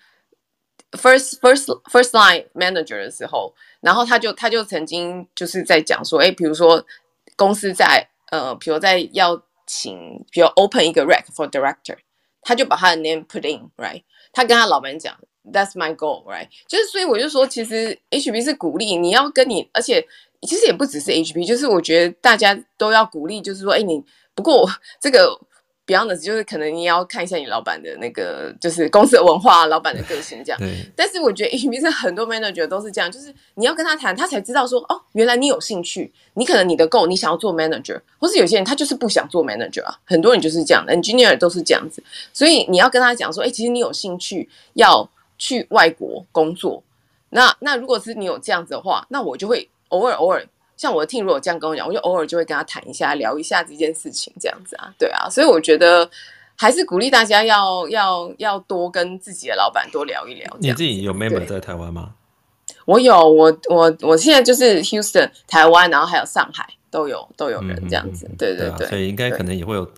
[0.92, 6.82] first first first line manager 的时候，然后他就他就曾经就是在讲说，哎，比如说
[7.36, 11.98] 公司在呃，比如在要请，比如 open 一个 rec for director，
[12.40, 14.02] 他就把他的 name put in，right？
[14.32, 15.14] 他跟他老板讲
[15.52, 16.48] ，that's my goal，right？
[16.66, 20.08] 就是所以我就说，其实 HB 是鼓励你要跟你，而且。
[20.42, 24.02] 其实也不只是 HP，就是我觉得大家都要鼓励，就是说，哎，你
[24.34, 24.68] 不过
[25.00, 25.38] 这个
[25.86, 30.60] Beyond 就是可能你要看一下你老板的那个，就是公司的文化、老板的个性这样。
[30.96, 45.08] 但是我觉得 HP 是很多 manager 都是这样，就是你要跟他谈，他才知道说，哦，原来你有兴趣，你可能你的 goal 你想要做 manager，或是有些人他就是不想做 manager 啊，很多人就是这样，engineer 都是这样子，所以你要跟他讲说，哎，其实你有兴趣要
[45.38, 46.82] 去外国工作，
[47.30, 49.70] 那那如果是你有这样子的话，那我就会。
[49.88, 56.08] 偶尔偶尔，像我的 team 如果这样跟我讲，我就偶尔就会跟他谈一下，聊一下这件事情，这样子啊，对啊，所以我觉得
[56.56, 60.56] 还是鼓励大家要要要多跟自己的老板多聊一聊。
[60.60, 62.10] 你自己有 member 在台湾吗？
[62.84, 69.88] 我有，我我我现在就是 Houston 台湾，然后还有上海都有都有人这样子，嗯、对对对，所以应该可能也会有。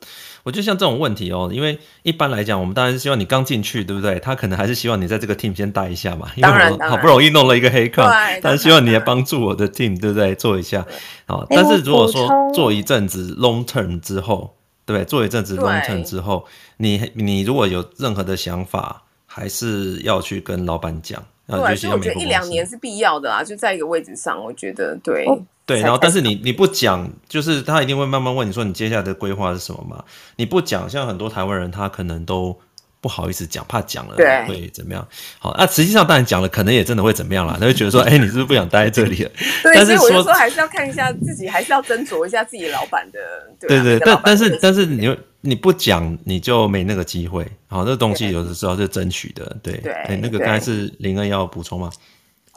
[0.48, 4.18] 我觉得像这种问题哦，因为一般来讲，我们当然是希望你刚进去，对不对？
[4.18, 8.02] 他可能还是希望你在这个 team 先待一下嘛，因为我好不容易弄了一个黑客，
[8.40, 10.34] 但是希望你来帮助我的 team，对不对？
[10.34, 10.86] 做一下，
[11.26, 11.46] 好。
[11.50, 15.04] 但是如果说做一阵子 long term 之后，对不对？
[15.04, 16.46] 做一阵子 long term 之后，
[16.78, 21.22] 你你如果有任何的想法，还是要去跟老板讲。
[21.46, 25.26] 对，所以我觉得一两年是必要的啊，就在一个位置上，我觉得对。
[25.68, 30.02] 对，然后但是你你不讲，就是他一定会慢慢问你说你接下来的规划是什么嘛？
[30.36, 32.58] 你不讲，像很多台湾人他可能都
[33.02, 34.16] 不好意思讲，怕讲了
[34.46, 35.06] 会怎么样？
[35.38, 37.58] 好，那、啊、实际上当然讲了，可能也真的会怎么样啦？
[37.60, 39.30] 他会觉得说， 哎、欸，你是不是不想待在这里了？
[39.62, 43.18] 对，但是所以我就说还是要看一下自己，还是要斟酌一下自己老板的。
[43.60, 47.46] 对、啊、对，对，但但是但是你你不讲，你就没那个机会。
[47.68, 49.44] 好，这个东西有的时候是争取的。
[49.62, 51.90] 对对，对、欸，那个刚才是林恩要补充吗？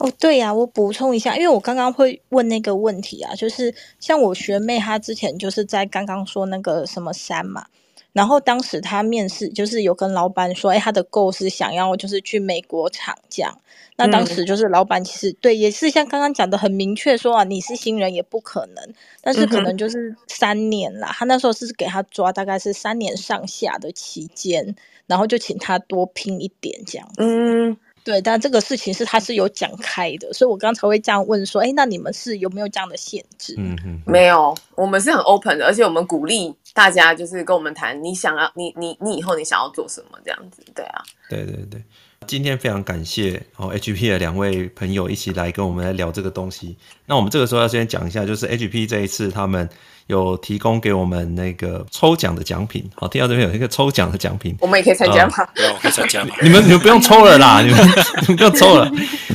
[0.02, 7.66] 哦，对呀、啊，我补充一下，因为我刚刚会问那个问题啊，就是像我学妹她之前就是在刚刚说那个什么山嘛，
[8.12, 13.56] 然后当时她面试就是有跟老板说，哎，她的 goal 是想要就是去美国厂这样，
[13.94, 24.74] 那当时就是老板其实、嗯、对，也是像刚刚讲的很明确说啊，你是新人也不可能，但是可能就是三年啦，他那时候是给他抓大概是三年上下的期间，
[25.06, 27.76] 然后就请他多拼一点这样，嗯。
[28.04, 33.54] 对，但这个事情是他是有讲开的，所以我刚才会这样问说，哎，那你们是有没有这样的限制？
[33.58, 41.82] 嗯嗯，没有，我们是很 open 的，而且我们鼓励大家就是跟我们谈，你想要，你你你以后你想要做什么这样子，对啊，对对对。
[42.26, 46.76] 今天非常感谢哦，HP 的两位朋友一起来跟我们来聊这个东西。
[47.06, 49.68] 那我们这个时候要先讲一下，就是 HP 这一次他们
[50.06, 52.88] 有提供给我们那个抽奖的奖品。
[52.94, 55.46] 好，听到这边有一个抽奖的奖品，我们也可以参加吗？
[55.54, 56.34] 不用，可以参加吗？
[56.42, 57.78] 你们你们不用抽了啦， 你们
[58.22, 58.90] 你们不用抽了。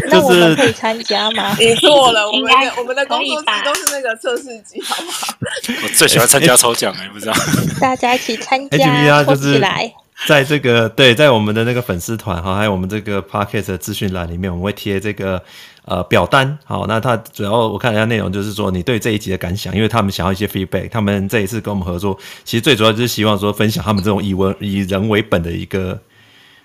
[0.10, 1.56] 那我们可以参加吗？
[1.60, 5.36] 你错了，我们的我们的工作室都是那个测试机，好不好？
[5.84, 7.34] 我最喜欢参加抽奖了，你不知道？
[7.80, 9.94] 大家一起参加，抽起来。
[10.26, 15.42] 在这个对，在我们的那个粉丝团哈，还有我们这个 podcast 的资讯栏里面，我们会贴这个
[15.86, 16.58] 呃表单。
[16.66, 20.90] 好，那它主要我看一下内容，就是说你对这一集的感想，因为他们想要一些 feedback。
[20.90, 26.00] 他们这一次跟我们合作，其实最主要就是希望说分享他们这种以文以人为本的一个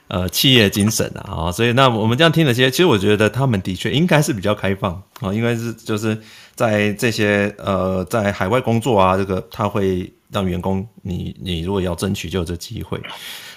[0.09, 1.53] 呃企业精神啊。
[1.53, 6.18] 所以那我们这样听了些，其实我觉得他们的确应该是比较开放啊，应该是就是
[6.55, 10.11] 在这些呃在海外工作啊，这个他会。
[10.33, 13.01] 让员工，你你如果要争取，就有这机会。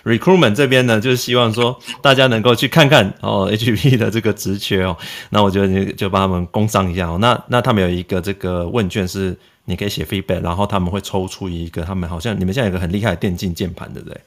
[0.03, 4.95] Recruitment 这边呢，就是希望说大家能够去看看哦，HP 的这个职缺哦。
[5.29, 7.17] 那我觉得你就帮他们工商一下哦。
[7.19, 14.21] 那那他们有一个这个问卷是你可以写 feedback，然后他们会抽出一个他们好像你们现在有个很厉害的电竞键盘，对不对？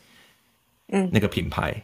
[0.93, 1.83] 嗯，那个品牌。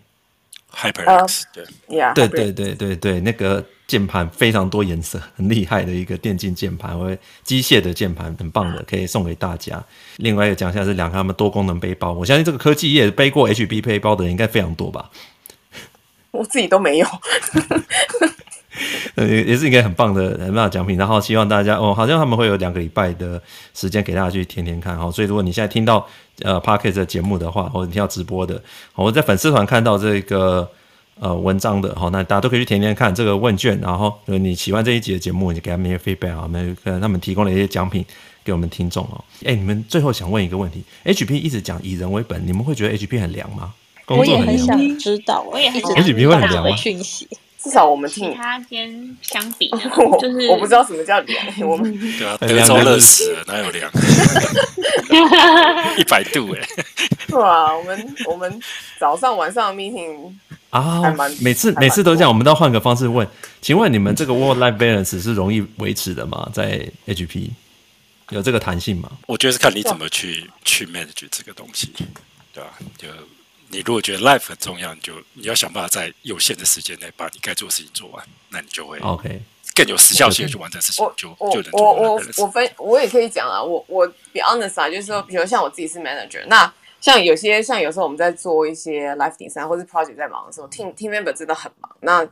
[0.77, 9.83] HyperX，对，yeah, 对对对对对，那个键盘非常多颜色，很厉害的一个电竞键盘，或机械的键盘，很棒的，可以送给大家。
[10.17, 15.11] 另外一个奖项是两个他们多功能背包，我相信这个科技业背过 HP 背包的人应该非常多吧？
[16.31, 17.07] 我自己都没有。
[19.15, 23.41] 呃，也是一个很棒的很棒的奖品，然后希望大家哦，好像他们会有两个礼拜的
[23.73, 25.09] 时间给大家去填填看哈。
[25.13, 26.05] 所以如果你现在听到
[26.43, 28.61] 呃 p a r k e t 的节目的话，或者你听到直播的，
[28.97, 30.69] 我在粉丝团看到这个
[31.21, 38.05] 呃文章的，好，那大家都可以去填填看这个问卷，然后你喜欢这一集的节目，你给他们一些 feedback 啊，我们可能他们提供了一些奖品
[38.45, 39.25] 给我们听众哦。
[39.45, 43.73] 哎，你们最后想问一个问题，HP 一直讲以人为本，你们会觉得 HP 很凉吗？
[44.05, 44.75] 工作很凉吗？
[44.75, 46.77] 我也很想知道，我也很想 HP 会很凉吗？
[47.65, 49.71] 至少我们听其他间相比，
[50.21, 51.47] 就是我不知道什么叫凉。
[51.67, 53.91] 我们对啊，德州热死了，哪有凉？
[55.97, 56.61] 一百度哎！
[57.35, 58.61] 哇，我们我们
[59.01, 60.31] 早上晚上的 meeting
[60.69, 61.03] 啊，
[61.41, 63.27] 每次每次都这样，我们都要换个方式问，
[63.63, 66.47] 请问你们这个 work-life balance 是容易维持的吗？
[66.53, 67.49] 在 HP
[68.29, 69.11] 有这个弹性吗？
[69.27, 71.91] 我觉得是看你怎么去去 manage 这个东西，
[72.53, 72.71] 对吧？
[72.99, 73.09] 就。
[73.75, 79.43] 你如果觉得 life 很重要，你就你要想办法在有限的时间内把你该做的事情做完，那你就会 OK
[79.75, 81.05] 更有时效性的去完成事情。
[81.17, 91.91] 就就能我我我分我也可以讲啊，我我 be honest 啊，就是说，比如像我自己是 manager，那像有些像有时候我们在做一些 life design 或是 project 在忙的时候，team team member 真的很忙。
[91.99, 92.25] 那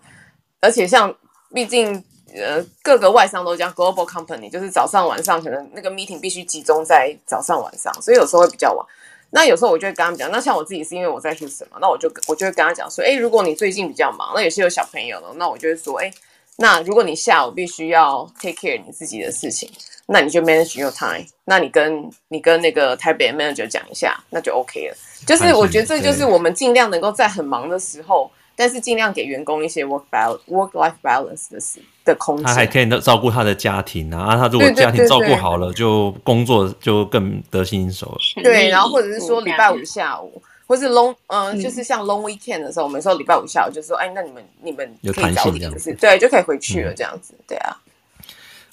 [0.60, 1.12] 而且像
[1.52, 1.92] 毕竟
[2.36, 8.86] 呃各个外商都讲 global company，就是早上晚上可能那个 meeting 必须集中在早上晚上，所以有时候会比较晚。
[9.34, 16.12] 那有时候我就会跟他们讲，那像我自己是因为我在 Houston 嘛，那我就我就会跟他讲说，哎，如果你最近比较忙，那也是有小朋友的，那我就会说，哎，
[16.58, 19.70] 那如果你下午必须要 take care 你自己的事情，
[20.06, 24.96] 那你就 manage your time，那你跟你跟那个台北的 manager 讲一下，那就 OK 了。
[25.26, 31.58] 就是我觉得这就是我们尽量能够在很忙的时候，但是尽量给员工一些 work balance work life balance 的
[32.04, 32.44] 的空间。
[32.44, 38.18] 他还可以照顾他的家庭啊，他如果家庭照顾好了，就工作就更得心应手了。
[38.42, 47.76] 对，然后或者是说礼拜五下午，或是 long 嗯、呃，就是像 long weekend 的时候，我们说礼拜五下午就说，哎，那你们你们有弹性这样子，对，就可以回去了这样子，对啊。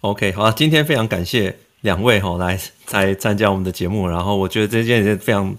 [0.02, 2.60] OK，好，今天非常感谢两位哈来
[2.92, 5.56] 来参加我们的节目，然后我觉得这件事非常。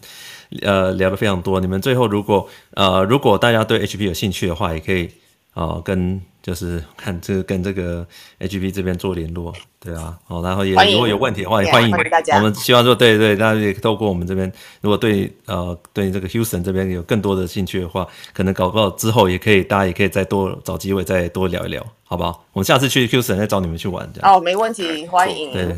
[0.62, 1.60] 呃，聊的非常多。
[1.60, 5.08] 你们最后如果呃，如果大家对 HP 有兴趣的话，也可以
[5.52, 8.06] 啊、呃，跟就是看这个跟这个
[8.38, 12.36] HP 这边做联络，对啊，哦，然后也如果有问题的话，也欢迎大家。
[12.36, 21.84] 我们希望说，对对，大家也透过我们这边，如果对呃对这个 Houston 这边有更多的兴趣的话，可能搞不好之后也可以，大家也可以再多找机会再多聊一聊。
[22.10, 22.44] 好不好？
[22.52, 25.52] 我们下次去 Houston 再找你们去玩，这样哦，没问题，欢迎。
[25.52, 25.76] 对，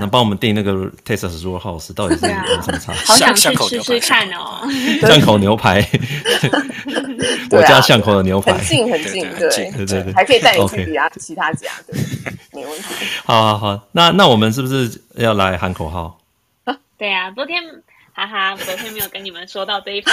[0.00, 0.72] 那帮我们订那个
[1.06, 2.92] Texas Roadhouse 到底是有什么差？
[2.94, 4.68] 好想去吃吃看哦。
[5.00, 5.80] 巷口牛排，
[7.50, 11.98] 我家巷口的牛排很近很近，对对对对，还可以带你去其他其他家，对，
[12.52, 12.94] 没问题。
[13.24, 16.18] 好好好，那那我们是不是要来喊口号？
[16.96, 17.62] 对啊，昨天
[18.12, 20.12] 哈哈，昨天没有跟你们说到这一趴。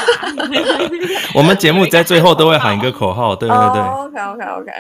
[1.34, 3.82] 我们节目在最后都会喊一个口号，对对对。
[3.82, 4.72] OK OK OK。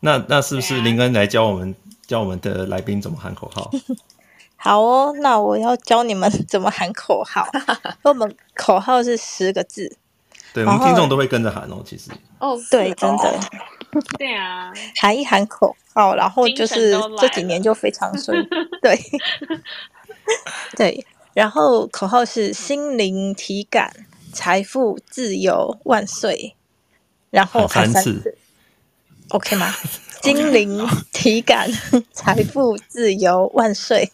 [0.00, 1.74] 那那是不是林恩来教我们、啊、
[2.06, 3.70] 教我们的来宾怎么喊口号？
[4.56, 7.46] 好哦，那我要教你们怎么喊口号。
[8.02, 9.96] 我们口号是十个字，
[10.54, 11.82] 对，我们听众都会跟着喊哦。
[11.84, 13.40] 其实哦，对，真的，
[14.16, 18.48] 对啊，喊一喊口号，然后就是这几年就非常顺。
[18.80, 18.96] 对，
[20.78, 23.92] 对，然后口号是心灵体感
[24.32, 26.54] 财富自由万岁，
[27.30, 28.38] 然后喊三次。
[29.30, 29.74] OK 吗？
[30.22, 31.68] 心灵体感
[32.12, 34.10] 财富自由万岁！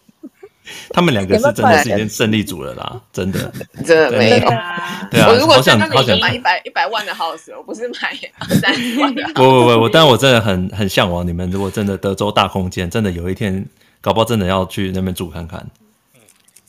[0.90, 3.52] 他们两个是真的是已经胜利组了啦， 真的，
[3.84, 4.38] 真的没有。
[5.10, 8.16] 对啊，我如果真的好想买一百一百万的 house，我不是买
[8.60, 9.22] 三十万的。
[9.34, 11.50] 不不不，我但我真的很很向往你们。
[11.50, 13.64] 如果真的德州大空间，真的有一天
[14.00, 15.64] 搞不好真的要去那边住看看。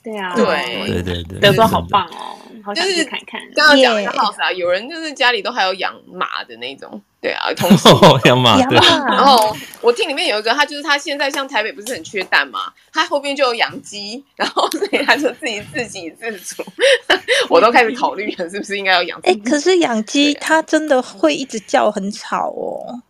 [0.03, 0.45] 对啊，对
[0.87, 3.39] 对对对，德州好棒哦，好想去看看。
[3.55, 7.01] 刚刚讲的 house 啊，有人就是家里都还有养马的那种。
[7.21, 7.87] 对啊， 同时
[8.25, 8.77] 养马，对。
[8.79, 16.63] 然后我听里面有一个，他就是他现在像台北不是很缺蛋嘛，他后边就有养鸡，然后所以他就自己自给自足。
[17.47, 19.19] 我都开始考虑了，是不是应该要养？
[19.23, 23.01] 哎，可是养鸡它真的会一直叫很吵哦。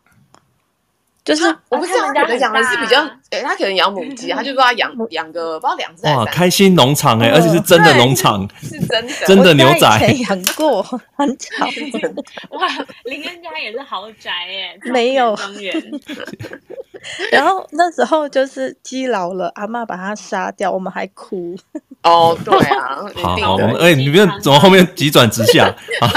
[1.24, 3.00] 就是我不知道，可能养的是比较，
[3.30, 6.04] 哎，他可能养母鸡，他就说他养养个不知道两只。
[6.08, 9.88] 哇，开心农场哎，而且是真的农场， 是真的真的牛仔。
[10.28, 10.82] 养过，
[11.16, 11.66] 很 吵。
[12.50, 12.68] 哇，
[13.06, 15.74] 林恩家也是豪宅哎，没有庄园。
[17.32, 21.56] 然后那时候就是鸡老了，阿嬷把它杀掉，我们还哭。
[22.02, 25.76] 哦，对啊，好，我们哎，你不要怎么后面急转直下？
[26.02, 26.08] 好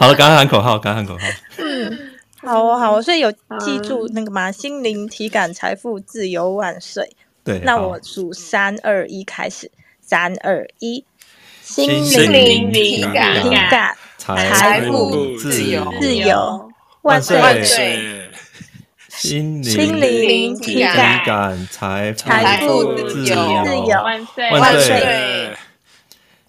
[0.00, 1.24] 好了，赶快喊口号，刚喊口号。
[1.58, 2.11] 嗯。
[2.44, 3.30] 好哦，好哦，所以有
[3.60, 4.50] 记住那个嘛？
[4.50, 7.08] 嗯、心灵体感财富自由万岁。
[7.44, 9.70] 对，那我数三二一开始，
[10.00, 11.04] 三二一，
[11.62, 15.92] 心灵体感体感财富自由。
[16.00, 16.70] 自由
[17.02, 17.40] 万岁。
[17.40, 18.28] 万岁。
[19.08, 23.64] 心灵体感财财富自由。
[23.64, 24.50] 自由万岁。
[24.50, 25.56] 万岁。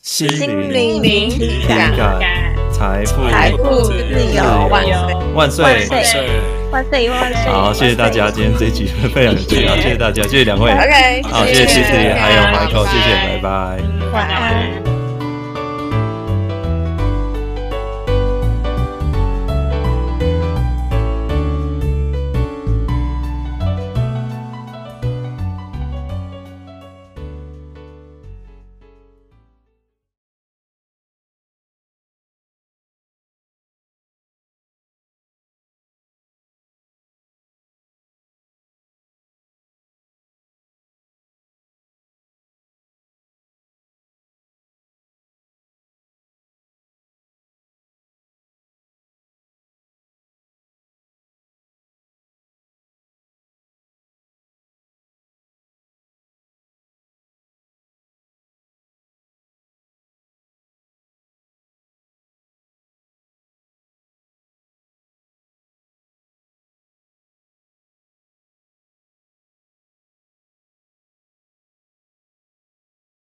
[0.01, 0.27] 心
[0.71, 2.52] 灵体感。
[2.73, 3.93] 财富，财富自
[4.35, 4.93] 由，万岁，
[5.33, 6.29] 万岁，万岁，
[6.71, 7.51] 万岁，万岁！
[7.51, 13.77] 好，谢谢大家，今天这一集非常有趣，好，谢谢大家，谢谢两位，OK，好，谢谢 Tiffany，还有 Michael，谢谢，拜拜，
[14.11, 14.92] 晚安。